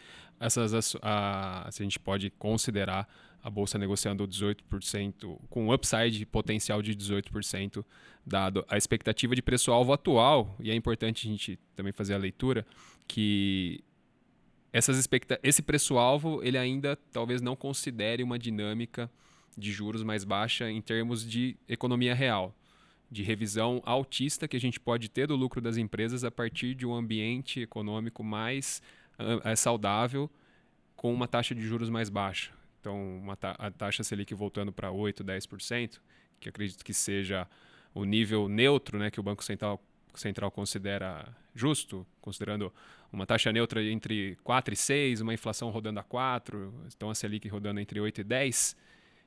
[0.43, 3.09] essas a, se a gente pode considerar
[3.43, 7.85] a bolsa negociando 18%, com um upside potencial de 18%,
[8.25, 12.65] dado a expectativa de preço-alvo atual, e é importante a gente também fazer a leitura,
[13.09, 13.83] que
[14.73, 19.11] essas expecta esse preço-alvo ele ainda talvez não considere uma dinâmica
[19.59, 22.55] de juros mais baixa em termos de economia real,
[23.11, 26.87] de revisão altista que a gente pode ter do lucro das empresas a partir de
[26.87, 28.81] um ambiente econômico mais
[29.23, 30.31] uh, saudável
[30.97, 32.53] com uma taxa de juros mais baixa.
[32.81, 36.01] Então, ta a taxa Selic voltando para 8, 10%,
[36.41, 37.49] que acredito que seja
[37.95, 39.83] o nível neutro né, que o Banco Central,
[40.15, 42.73] Central considera justo, considerando
[43.13, 47.47] uma taxa neutra entre 4 e 6, uma inflação rodando a 4, então a Selic
[47.49, 48.77] rodando entre 8 e 10,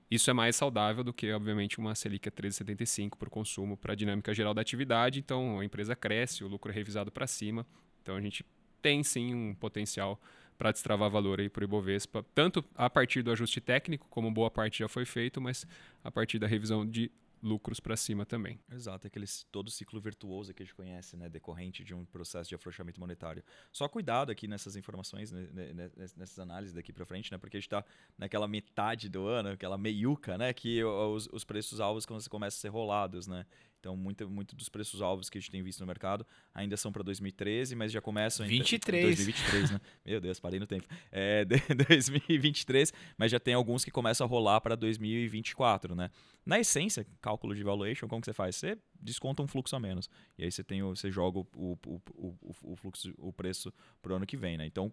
[0.09, 3.93] isso é mais saudável do que, obviamente, uma Selic a 13,75 para o consumo, para
[3.93, 5.19] a dinâmica geral da atividade.
[5.19, 7.65] Então, a empresa cresce, o lucro é revisado para cima.
[8.01, 8.45] Então, a gente
[8.85, 10.21] tem sim um potencial
[10.59, 14.51] para destravar valor aí para o Ibovespa, tanto a partir do ajuste técnico, como boa
[14.51, 15.65] parte já foi feito, mas
[16.03, 18.59] a partir da revisão de lucros para cima também.
[18.71, 22.53] Exato, aquele todo ciclo virtuoso que a gente conhece, né, decorrente de um processo de
[22.53, 23.43] afrouxamento monetário.
[23.71, 27.57] Só cuidado aqui nessas informações, né, né, né nessas análises daqui para frente, né, porque
[27.57, 27.83] a gente está
[28.15, 32.69] naquela metade do ano, aquela meiuca, né, que os, os preços alvos começam a ser
[32.69, 33.47] rolados, né.
[33.85, 36.91] Então, muito, muito dos preços alvos que a gente tem visto no mercado ainda são
[36.91, 39.15] para 2013, mas já começam em 23.
[39.15, 39.81] 2023, né?
[40.03, 40.87] Meu Deus, parei no tempo.
[41.11, 41.45] É
[41.87, 46.09] 2023, mas já tem alguns que começam a rolar para 2024, né?
[46.43, 48.55] Na essência, cálculo de valuation, como que você faz?
[48.55, 50.09] Você desconta um fluxo a menos.
[50.35, 51.77] E aí você tem você joga o, o,
[52.15, 53.71] o, o, fluxo, o preço
[54.01, 54.65] para o ano que vem, né?
[54.65, 54.91] Então,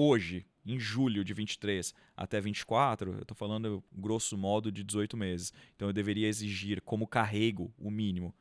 [0.00, 5.52] hoje, em julho de 23 até 24, eu estou falando grosso modo de 18 meses.
[5.76, 8.34] Então eu deveria exigir como carrego o mínimo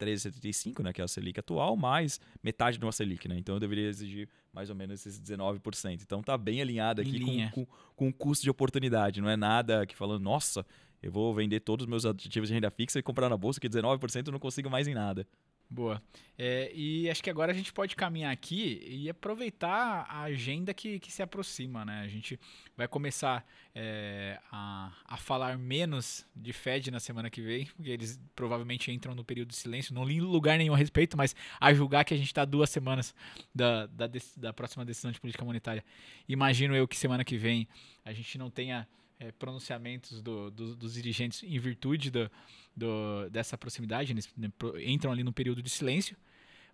[0.00, 3.38] 13,75, né, que é a Selic atual, mais metade de uma Selic, né?
[3.38, 6.02] Então eu deveria exigir mais ou menos esses 19%.
[6.02, 9.86] Então tá bem alinhado aqui com, com, com o custo de oportunidade, não é nada
[9.86, 10.66] que falando, nossa,
[11.00, 13.68] eu vou vender todos os meus ativos de renda fixa e comprar na bolsa que
[13.68, 15.26] 19% eu não consigo mais em nada.
[15.68, 16.02] Boa.
[16.36, 20.98] É, e acho que agora a gente pode caminhar aqui e aproveitar a agenda que,
[20.98, 21.84] que se aproxima.
[21.84, 22.00] Né?
[22.00, 22.38] A gente
[22.76, 28.20] vai começar é, a, a falar menos de Fed na semana que vem, porque eles
[28.34, 29.94] provavelmente entram no período de silêncio.
[29.94, 33.14] Não li lugar nenhum a respeito, mas a julgar que a gente está duas semanas
[33.54, 35.84] da, da, da próxima decisão de política monetária.
[36.28, 37.66] Imagino eu que semana que vem
[38.04, 38.86] a gente não tenha
[39.18, 42.30] é, pronunciamentos do, do, dos dirigentes em virtude do,
[42.76, 44.50] do, dessa proximidade, eles né,
[44.84, 46.16] entram ali no período de silêncio.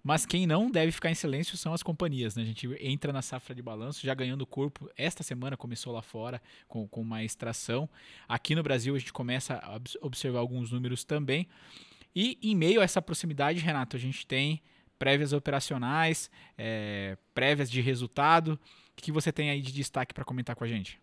[0.03, 2.35] Mas quem não deve ficar em silêncio são as companhias.
[2.35, 2.43] Né?
[2.43, 4.91] A gente entra na safra de balanço já ganhando corpo.
[4.97, 7.89] Esta semana começou lá fora com, com uma extração.
[8.27, 11.47] Aqui no Brasil a gente começa a observar alguns números também.
[12.17, 14.63] E em meio a essa proximidade, Renato, a gente tem
[14.99, 18.59] prévias operacionais, é, prévias de resultado.
[18.97, 20.99] O que você tem aí de destaque para comentar com a gente?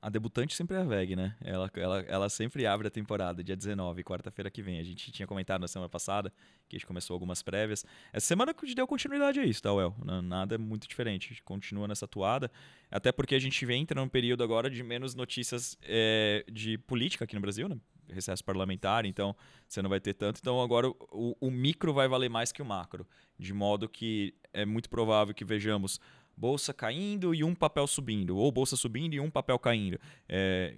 [0.00, 1.36] A debutante sempre é a VEG, né?
[1.40, 4.78] Ela, ela, ela sempre abre a temporada, dia 19, quarta-feira que vem.
[4.78, 6.32] A gente tinha comentado na semana passada
[6.68, 7.84] que a gente começou algumas prévias.
[8.12, 9.96] Essa semana gente deu continuidade a isso, tá, Well?
[10.22, 11.26] Nada é muito diferente.
[11.26, 12.48] A gente continua nessa toada.
[12.88, 17.34] Até porque a gente entra num período agora de menos notícias é, de política aqui
[17.34, 17.76] no Brasil, né?
[18.08, 20.38] Recesso parlamentar, então você não vai ter tanto.
[20.40, 23.06] Então agora o, o micro vai valer mais que o macro.
[23.36, 26.00] De modo que é muito provável que vejamos
[26.38, 29.98] bolsa caindo e um papel subindo, ou bolsa subindo e um papel caindo.
[30.28, 30.76] É,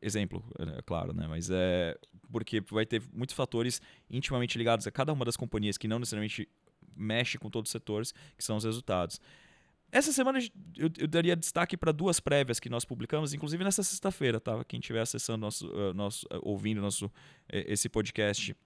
[0.00, 1.26] exemplo, é claro, né?
[1.28, 1.96] Mas é
[2.30, 3.80] porque vai ter muitos fatores
[4.10, 6.48] intimamente ligados a cada uma das companhias que não necessariamente
[6.96, 9.20] mexe com todos os setores, que são os resultados.
[9.92, 10.40] Essa semana
[10.76, 14.64] eu, eu daria destaque para duas prévias que nós publicamos, inclusive nessa sexta-feira, tá?
[14.64, 17.10] Quem estiver acessando nosso, uh, nosso uh, ouvindo nosso uh,
[17.48, 18.56] esse podcast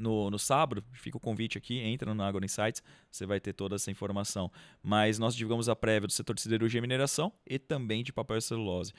[0.00, 3.76] no, no sábado, fica o convite aqui, entra no Agro Insights, você vai ter toda
[3.76, 4.50] essa informação.
[4.82, 8.38] Mas nós divulgamos a prévia do setor de siderurgia e mineração e também de papel
[8.38, 8.92] e celulose.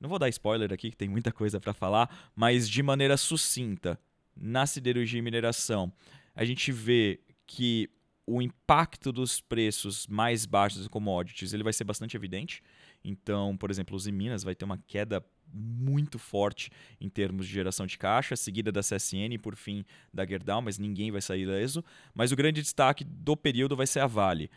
[0.00, 3.98] Não vou dar spoiler aqui, que tem muita coisa para falar, mas de maneira sucinta,
[4.36, 5.92] na siderurgia e mineração,
[6.34, 7.88] a gente vê que
[8.26, 12.62] o impacto dos preços mais baixos dos commodities ele vai ser bastante evidente.
[13.04, 17.52] Então, por exemplo, os em Minas vai ter uma queda muito forte em termos de
[17.52, 21.46] geração de caixa, seguida da CSN e por fim da Gerdau, mas ninguém vai sair
[21.46, 21.84] leso.
[22.12, 24.50] Mas o grande destaque do período vai ser a Vale.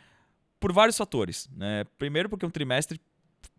[0.59, 1.49] Por vários fatores.
[1.55, 1.83] Né?
[1.97, 2.99] Primeiro porque um trimestre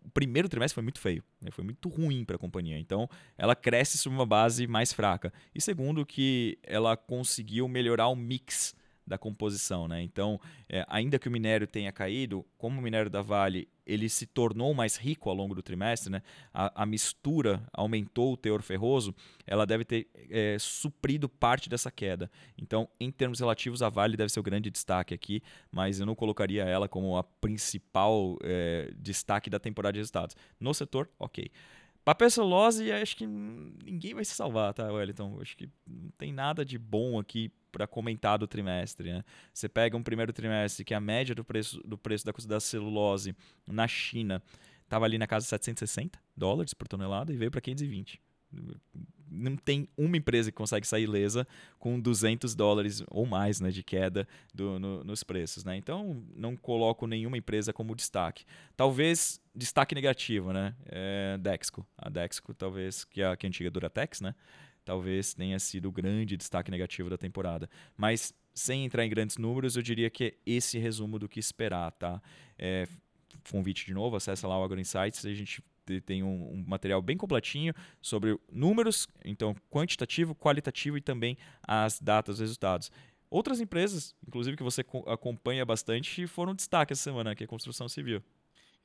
[0.03, 1.51] o primeiro trimestre foi muito feio, né?
[1.51, 2.79] foi muito ruim para a companhia.
[2.79, 5.31] Então, ela cresce sobre uma base mais fraca.
[5.53, 8.75] E segundo, que ela conseguiu melhorar o mix
[9.09, 9.87] da composição.
[9.87, 10.01] Né?
[10.03, 10.39] Então,
[10.69, 14.71] é, ainda que o minério tenha caído, como o minério da Vale ele se tornou
[14.71, 16.21] mais rico ao longo do trimestre, né?
[16.53, 19.15] a, a mistura aumentou o teor ferroso,
[19.47, 22.29] ela deve ter é, suprido parte dessa queda.
[22.55, 25.41] Então, em termos relativos, a Vale deve ser o grande destaque aqui,
[25.71, 30.35] mas eu não colocaria ela como a principal é, destaque da temporada de resultados.
[30.59, 31.49] No setor, ok.
[32.05, 35.37] Papel celulose, acho que ninguém vai se salvar, tá, Wellington?
[35.41, 39.11] Acho que não tem nada de bom aqui para comentar do trimestre.
[39.11, 39.23] Né?
[39.53, 43.35] Você pega um primeiro trimestre que a média do preço, do preço da, da celulose
[43.67, 44.41] na China
[44.83, 48.19] estava ali na casa de 760 dólares por tonelada e veio para 520
[49.31, 51.47] não tem uma empresa que consegue sair ilesa
[51.77, 55.63] com 200 dólares ou mais né, de queda do, no, nos preços.
[55.63, 55.77] Né?
[55.77, 58.43] Então, não coloco nenhuma empresa como destaque.
[58.75, 60.75] Talvez destaque negativo, né?
[60.85, 61.85] É Dexco.
[61.97, 64.33] A Dexco, talvez, que é a, que é a antiga Duratex, né?
[64.89, 67.69] Talvez tenha sido o grande destaque negativo da temporada.
[67.95, 71.91] Mas, sem entrar em grandes números, eu diria que é esse resumo do que esperar.
[71.91, 72.19] Tá?
[72.57, 72.87] É,
[73.51, 75.63] convite de novo, acessa lá o Agro Insights, a gente
[76.05, 77.71] tem um, um, material bem completinho
[78.01, 82.91] sobre números, então quantitativo, qualitativo e também as datas, os resultados.
[83.29, 87.87] Outras empresas, inclusive que você acompanha bastante, foram destaque essa semana, que é a construção
[87.87, 88.23] civil.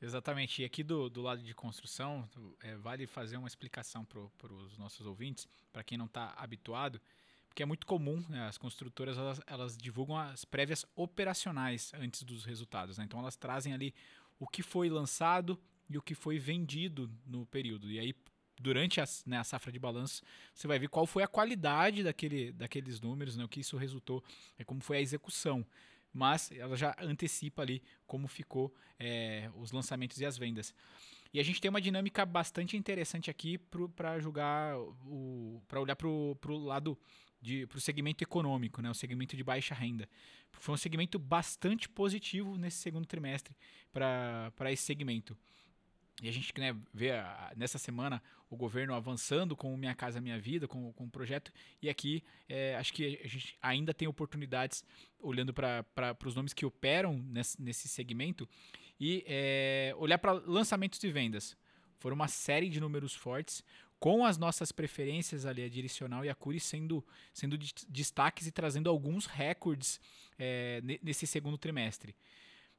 [0.01, 0.63] Exatamente.
[0.63, 2.29] E aqui do, do lado de construção,
[2.63, 7.01] é, vale fazer uma explicação para os nossos ouvintes, para quem não está habituado,
[7.49, 12.45] porque é muito comum, né, as construtoras elas, elas, divulgam as prévias operacionais antes dos
[12.45, 12.99] resultados.
[12.99, 13.05] Né?
[13.05, 13.95] Então elas trazem ali
[14.41, 17.89] o que foi lançado e o que foi vendido no período.
[17.91, 18.15] E aí,
[18.61, 20.23] durante a, né, a safra de balanço,
[20.53, 24.23] você vai ver qual foi a qualidade daquele, daqueles números, né, o que isso resultou,
[24.59, 25.65] é como foi a execução.
[26.15, 30.73] Mas ela já antecipa ali como ficou é, os lançamentos e as vendas.
[31.33, 35.61] E a gente tem uma dinâmica bastante interessante aqui para julgar o.
[35.67, 36.97] para olhar para o lado
[37.69, 40.09] para o segmento econômico, né, o segmento de baixa renda.
[40.53, 43.55] Foi um segmento bastante positivo nesse segundo trimestre
[43.93, 45.37] para esse segmento.
[46.23, 50.21] E a gente né, vê a, nessa semana o governo avançando com o Minha Casa
[50.21, 51.53] Minha Vida, com, com o projeto,
[51.83, 54.85] e aqui é, acho que a gente ainda tem oportunidades,
[55.21, 55.85] olhando para
[56.25, 58.49] os nomes que operam nesse, nesse segmento,
[59.01, 61.57] e é, olhar para lançamentos e vendas.
[61.99, 63.65] Foram uma série de números fortes,
[63.99, 67.57] com as nossas preferências ali, a direcional e a Curi sendo, sendo
[67.89, 70.01] destaques e trazendo alguns recordes
[70.39, 72.15] é, nesse segundo trimestre.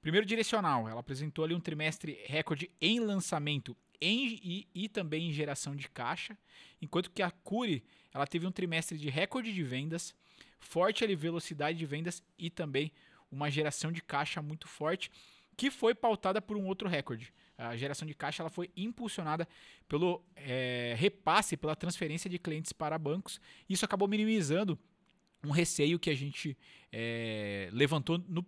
[0.05, 5.33] Primeiro direcional, ela apresentou ali um trimestre recorde em lançamento em, e, e, também em
[5.33, 6.37] geração de caixa,
[6.79, 7.83] enquanto que a Curi
[8.13, 10.13] ela teve um trimestre de recorde de vendas,
[10.59, 12.91] forte ali velocidade de vendas e também
[13.31, 15.09] uma geração de caixa muito forte,
[15.57, 17.33] que foi pautada por um outro recorde.
[17.57, 19.47] A geração de caixa ela foi impulsionada
[19.89, 23.41] pelo é, repasse, pela transferência de clientes para bancos.
[23.67, 24.77] Isso acabou minimizando
[25.45, 26.57] um receio que a gente
[26.91, 28.45] é, levantou no,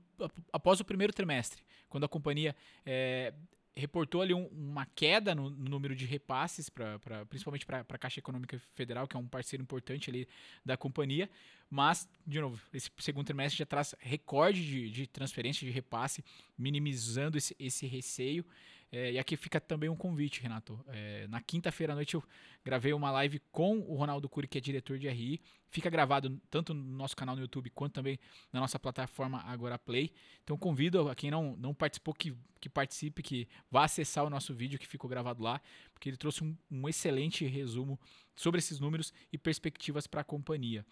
[0.52, 3.34] após o primeiro trimestre, quando a companhia é,
[3.78, 7.98] reportou ali um, uma queda no, no, número de repasses, pra, pra principalmente para a
[7.98, 10.28] Caixa Econômica Federal, que é um parceiro importante ali
[10.66, 11.30] da companhia.
[11.70, 16.24] Mas, de novo, esse segundo trimestre já traz recorde de, de transferência de repasse,
[16.58, 18.46] minimizando esse, esse receio.
[18.92, 20.80] É, e aqui fica também um convite, Renato.
[20.88, 22.24] É, na quinta-feira à noite eu
[22.64, 25.42] gravei uma live com o Ronaldo Cury, que é diretor de RI.
[25.70, 28.18] Fica gravado tanto no nosso canal no YouTube quanto também
[28.52, 30.14] na nossa plataforma Agora Play.
[30.44, 34.54] Então convido a quem não, não participou que, que participe, que vá acessar o nosso
[34.54, 35.62] vídeo que ficou gravado lá,
[35.94, 38.00] porque ele trouxe um, um excelente resumo
[38.36, 40.86] sobre esses números e perspectivas para a companhia.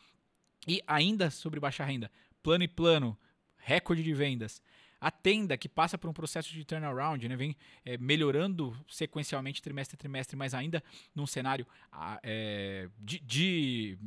[0.67, 2.11] E ainda sobre baixa renda,
[2.43, 3.17] plano e plano,
[3.57, 4.61] recorde de vendas.
[4.99, 9.95] A tenda, que passa por um processo de turnaround, né, vem é, melhorando sequencialmente trimestre
[9.95, 10.83] a trimestre, mas ainda
[11.13, 11.67] num cenário
[12.23, 13.97] é, de, de,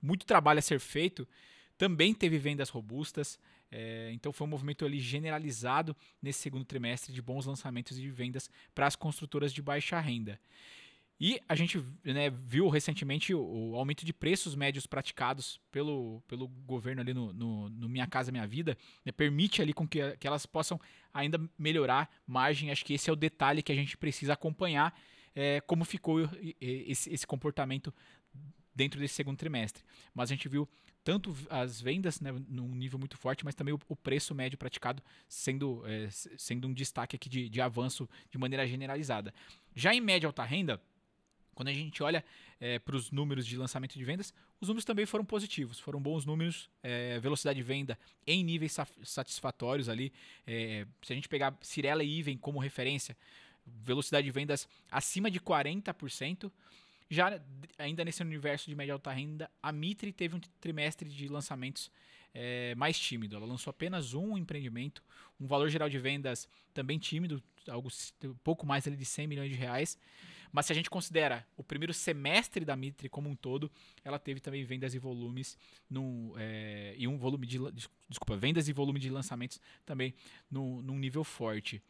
[0.00, 1.26] muito trabalho a ser feito,
[1.78, 3.38] também teve vendas robustas.
[3.70, 8.10] É, então foi um movimento ali generalizado nesse segundo trimestre de bons lançamentos e de
[8.10, 10.38] vendas para as construtoras de baixa renda.
[11.20, 17.00] E a gente né, viu recentemente o, aumento de preços médios praticados pelo, pelo governo
[17.00, 20.46] ali no, no, no Minha Casa Minha Vida, né, permite ali com que, que elas
[20.46, 20.80] possam
[21.14, 22.70] ainda melhorar margem.
[22.70, 24.98] Acho que esse é o detalhe que a gente precisa acompanhar
[25.34, 26.28] é, como ficou
[26.60, 27.94] esse, esse comportamento
[28.74, 29.84] dentro desse segundo trimestre.
[30.14, 30.68] Mas a gente viu
[31.04, 35.02] tanto as vendas né, num nível muito forte, mas também o, o preço médio praticado
[35.28, 39.34] sendo, é, sendo um destaque aqui de, de avanço de maneira generalizada.
[39.74, 40.80] Já em média alta renda,
[41.54, 42.24] quando a gente olha
[42.60, 46.24] é, para os números de lançamento de vendas, os números também foram positivos, foram bons
[46.24, 50.12] números, é, velocidade de venda em níveis satisfatórios ali.
[50.46, 53.16] É, se a gente pegar Cirela e Even como referência,
[53.66, 56.50] velocidade de vendas acima de 40%.
[57.10, 57.40] Já
[57.78, 61.90] ainda nesse universo de média alta renda, a Mitre teve um trimestre de lançamentos
[62.32, 63.36] é, mais tímido.
[63.36, 65.02] Ela lançou apenas um empreendimento,
[65.38, 67.90] um valor geral de vendas também tímido, algo
[68.42, 69.98] pouco mais ali de 100 milhões de reais.
[70.52, 73.70] Mas se a gente considera o primeiro semestre da Mitre como um todo,
[74.04, 75.56] ela teve também vendas e volumes
[75.88, 77.58] no, é, e um volume de
[78.08, 80.14] desculpa vendas e volume de lançamentos também
[80.50, 81.82] no, num nível forte.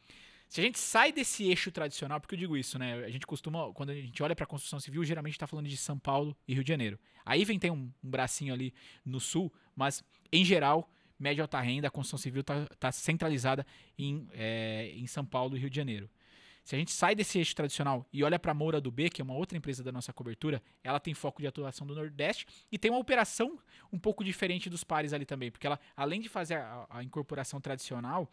[0.52, 3.04] Se a gente sai desse eixo tradicional, porque eu digo isso, né?
[3.04, 5.76] A gente costuma, quando a gente olha para a construção civil, geralmente está falando de
[5.78, 6.98] São Paulo e Rio de Janeiro.
[7.24, 11.88] Aí vem tem um, um, bracinho ali no sul, mas em geral, média alta renda,
[11.88, 13.66] a construção civil está tá centralizada
[13.98, 16.10] em, é, em São Paulo e Rio de Janeiro.
[16.64, 19.20] Se a gente sai desse eixo tradicional e olha para a Moura do B, que
[19.20, 22.78] é uma outra empresa da nossa cobertura, ela tem foco de atuação do Nordeste e
[22.78, 23.58] tem uma operação
[23.92, 27.60] um pouco diferente dos pares ali também, porque ela, além de fazer a, a incorporação
[27.60, 28.30] tradicional,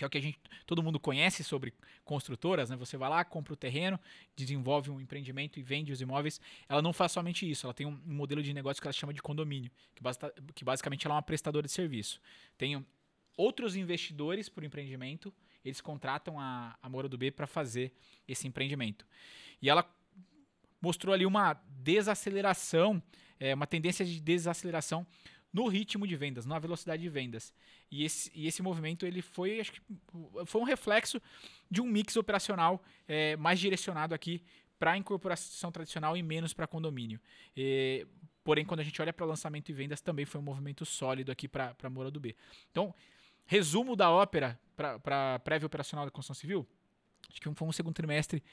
[0.00, 2.76] que é o que a gente, todo mundo conhece sobre construtoras, né?
[2.76, 4.00] Você vai lá, compra o terreno,
[4.34, 6.40] desenvolve um empreendimento e vende os imóveis.
[6.66, 9.12] Ela não faz somente isso, ela tem um, um modelo de negócio que ela chama
[9.12, 12.18] de condomínio, que, basta, que basicamente ela é uma prestadora de serviço.
[12.56, 12.82] Tem
[13.36, 15.34] outros investidores por empreendimento,
[15.64, 17.92] eles contratam a, a Moura do B para fazer
[18.26, 19.06] esse empreendimento.
[19.60, 19.88] E ela
[20.80, 23.02] mostrou ali uma desaceleração,
[23.38, 25.06] é, uma tendência de desaceleração
[25.52, 27.52] no ritmo de vendas, na velocidade de vendas.
[27.90, 29.82] E esse, e esse movimento ele foi, acho que,
[30.46, 31.20] foi um reflexo
[31.70, 34.42] de um mix operacional é, mais direcionado aqui
[34.78, 37.20] para incorporação tradicional e menos para condomínio.
[37.54, 38.06] E,
[38.42, 41.46] porém, quando a gente olha para lançamento e vendas, também foi um movimento sólido aqui
[41.46, 42.34] para a Moura do B.
[42.70, 42.94] Então,
[43.50, 46.64] resumo da ópera para a prévia operacional da construção civil,
[47.28, 48.44] acho que foi um segundo trimestre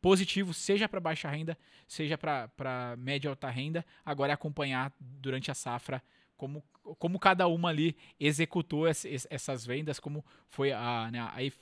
[0.00, 3.84] positivo, seja para baixa renda, seja para média e alta renda.
[4.04, 6.00] Agora é acompanhar durante a safra
[6.36, 6.62] como,
[7.00, 11.18] como cada uma ali executou essas vendas, como foi a, né,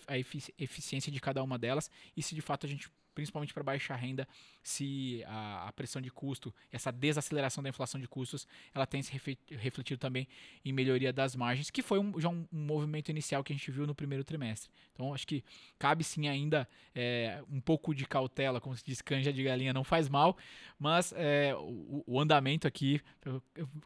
[0.06, 0.18] a
[0.58, 4.26] eficiência de cada uma delas e se de fato a gente principalmente para baixa renda,
[4.62, 9.12] se a, a, pressão de custo, essa desaceleração da inflação de custos, ela tem se
[9.50, 10.26] refletido também
[10.64, 13.70] em melhoria das margens, que foi um, já um, um, movimento inicial que a gente
[13.70, 14.70] viu no primeiro trimestre.
[14.92, 15.44] Então, acho que
[15.78, 19.84] cabe sim ainda é, um pouco de cautela, como se diz, canja de galinha não
[19.84, 20.36] faz mal,
[20.78, 23.00] mas é, o, o, andamento aqui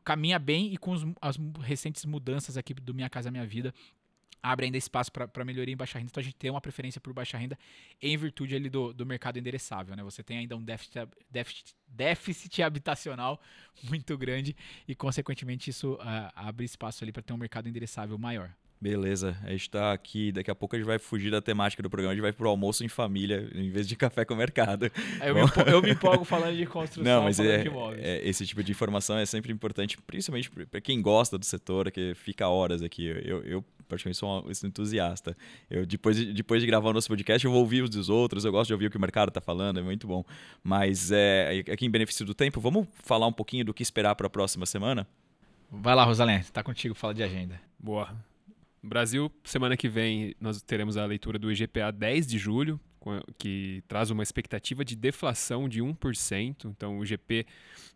[0.04, 3.74] caminha bem e com os, as recentes mudanças aqui do Minha Casa Minha Vida,
[4.46, 7.12] abre ainda espaço para melhoria em baixa renda, então a gente tem uma preferência por
[7.12, 7.58] baixa renda
[8.00, 10.04] em virtude ali do, do mercado endereçável, né?
[10.04, 13.40] Você tem ainda um déficit, déficit, déficit habitacional
[13.90, 14.54] muito grande
[14.86, 18.54] e, consequentemente, isso uh, abre espaço ali para ter um mercado endereçável maior.
[18.78, 21.88] Beleza, a gente está aqui, daqui a pouco a gente vai fugir da temática do
[21.88, 24.90] programa, a gente vai pro almoço em família, em vez de café com o mercado.
[25.24, 27.64] Eu, me, empolgo, eu me empolgo falando de construção, Não, mas é,
[27.98, 32.14] é, esse tipo de informação é sempre importante, principalmente para quem gosta do setor, que
[32.14, 33.06] fica horas aqui.
[33.06, 35.36] Eu, eu praticamente sou um entusiasta.
[35.70, 38.44] Eu, depois, de, depois de gravar o nosso podcast, eu vou ouvir os dos outros,
[38.44, 40.24] eu gosto de ouvir o que o mercado está falando, é muito bom.
[40.62, 44.26] Mas é, aqui em benefício do tempo, vamos falar um pouquinho do que esperar para
[44.26, 45.06] a próxima semana?
[45.70, 47.60] Vai lá, Rosalém, está contigo, fala de agenda.
[47.78, 48.14] Boa.
[48.82, 52.78] Brasil, semana que vem nós teremos a leitura do IGPA 10 de julho,
[53.38, 56.66] que traz uma expectativa de deflação de 1%.
[56.66, 57.46] Então, o IGP,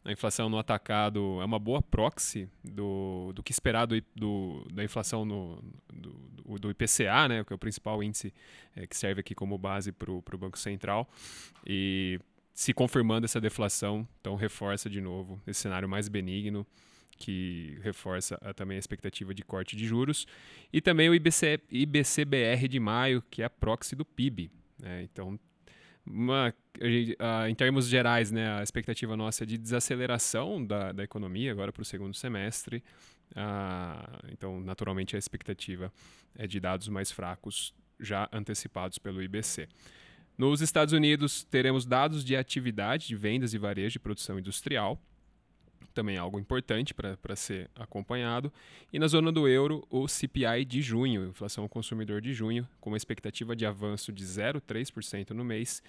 [0.04, 4.84] a inflação no atacado, é uma boa proxy do, do que esperar do, do da
[4.84, 8.32] inflação no, do, do, IPCA, né, que é o principal índice
[8.76, 11.08] é, que serve aqui como base para o Banco Central.
[11.66, 12.18] E
[12.52, 16.66] se confirmando essa deflação, então reforça de novo esse cenário mais benigno
[17.20, 20.26] que reforça a, também a expectativa de corte de juros,
[20.72, 24.50] e também o IBC, IBCBR de maio, que é a proxy do PIB.
[24.80, 25.02] Né?
[25.02, 25.38] Então,
[26.04, 26.52] uma,
[27.48, 31.82] em termos gerais, né, a expectativa nossa é de desaceleração da, da economia agora para
[31.82, 32.82] o segundo semestre.
[33.34, 35.92] Ah, então, naturalmente, a expectativa
[36.36, 39.68] é de dados mais fracos já antecipados pelo IBC.
[40.36, 45.00] Nos Estados Unidos, teremos dados de atividade de vendas e varejo de produção industrial,
[45.94, 48.52] também algo importante para ser acompanhado.
[48.92, 52.90] E na zona do euro, o CPI de junho, inflação ao consumidor de junho, com
[52.90, 55.82] uma expectativa de avanço de 0,3% no mês,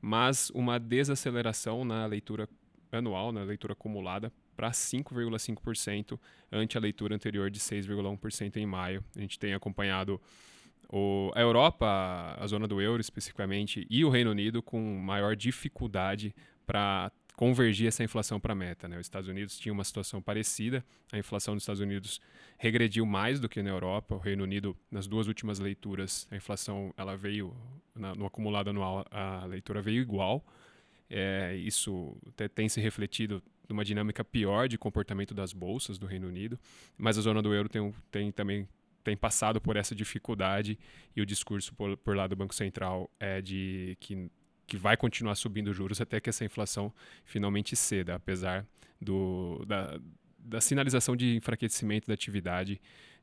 [0.00, 2.48] mas uma desaceleração na leitura
[2.90, 6.18] anual, na leitura acumulada, para 5,5%
[6.50, 9.04] ante a leitura anterior de 6,1% em maio.
[9.16, 10.20] A gente tem acompanhado
[10.90, 16.34] o, a Europa, a zona do euro especificamente, e o Reino Unido com maior dificuldade
[16.66, 18.88] para convergir essa inflação para a meta.
[18.88, 18.96] Né?
[18.96, 22.20] Os Estados Unidos tinha uma situação parecida, a inflação dos Estados Unidos
[22.58, 24.16] regrediu mais do que na Europa.
[24.16, 27.54] O Reino Unido, nas duas últimas leituras, a inflação ela veio
[27.94, 30.44] na, no acumulado anual, a leitura veio igual.
[31.08, 32.16] É, isso
[32.56, 36.58] tem se refletido numa dinâmica pior de comportamento das bolsas do Reino Unido,
[36.96, 38.66] mas a zona do euro tem, tem também
[39.04, 40.76] tem passado por essa dificuldade
[41.14, 44.28] e o discurso por, por lá do Banco Central é de que
[44.68, 46.92] que vai continuar subindo juros até que essa inflação
[47.24, 48.66] finalmente ceda, apesar
[49.00, 49.98] do, da,
[50.38, 52.80] da sinalização de enfraquecimento da atividade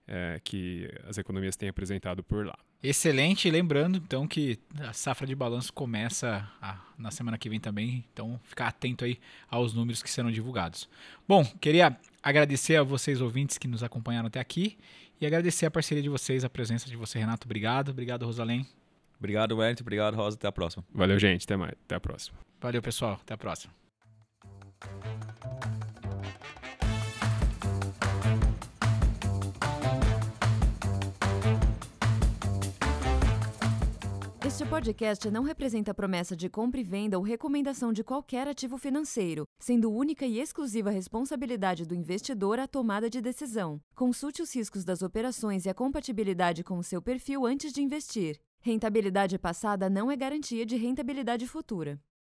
[0.08, 2.58] é, que as economias têm apresentado por lá.
[2.82, 8.04] Excelente, lembrando então que a safra de balanço começa a, na semana que vem também,
[8.12, 9.20] então ficar atento aí
[9.50, 10.90] aos números que serão divulgados.
[11.28, 14.78] Bom, queria agradecer a vocês ouvintes que nos acompanharam até aqui
[15.22, 17.46] e agradecer a parceria de vocês, a presença de você, Renato.
[17.48, 18.68] Obrigado, obrigado, Rosalém.
[19.18, 19.84] Obrigado, Wellington.
[19.84, 20.36] Obrigado, Rosa.
[20.38, 20.84] Até a próxima.
[20.94, 21.44] Valeu, gente.
[21.46, 21.74] Até mais.
[21.86, 22.38] Até a próxima.
[22.62, 23.20] Valeu, pessoal.
[23.22, 23.74] Até a próxima.
[34.46, 39.46] Este podcast não representa promessa de compra e venda ou recomendação de qualquer ativo financeiro,
[39.60, 43.82] sendo única e exclusiva responsabilidade do investidor a tomada de decisão.
[43.96, 48.40] Consulte os riscos das operações e a compatibilidade com o seu perfil antes de investir.
[48.66, 52.02] Rentabilidade passada não é garantia de rentabilidade futura.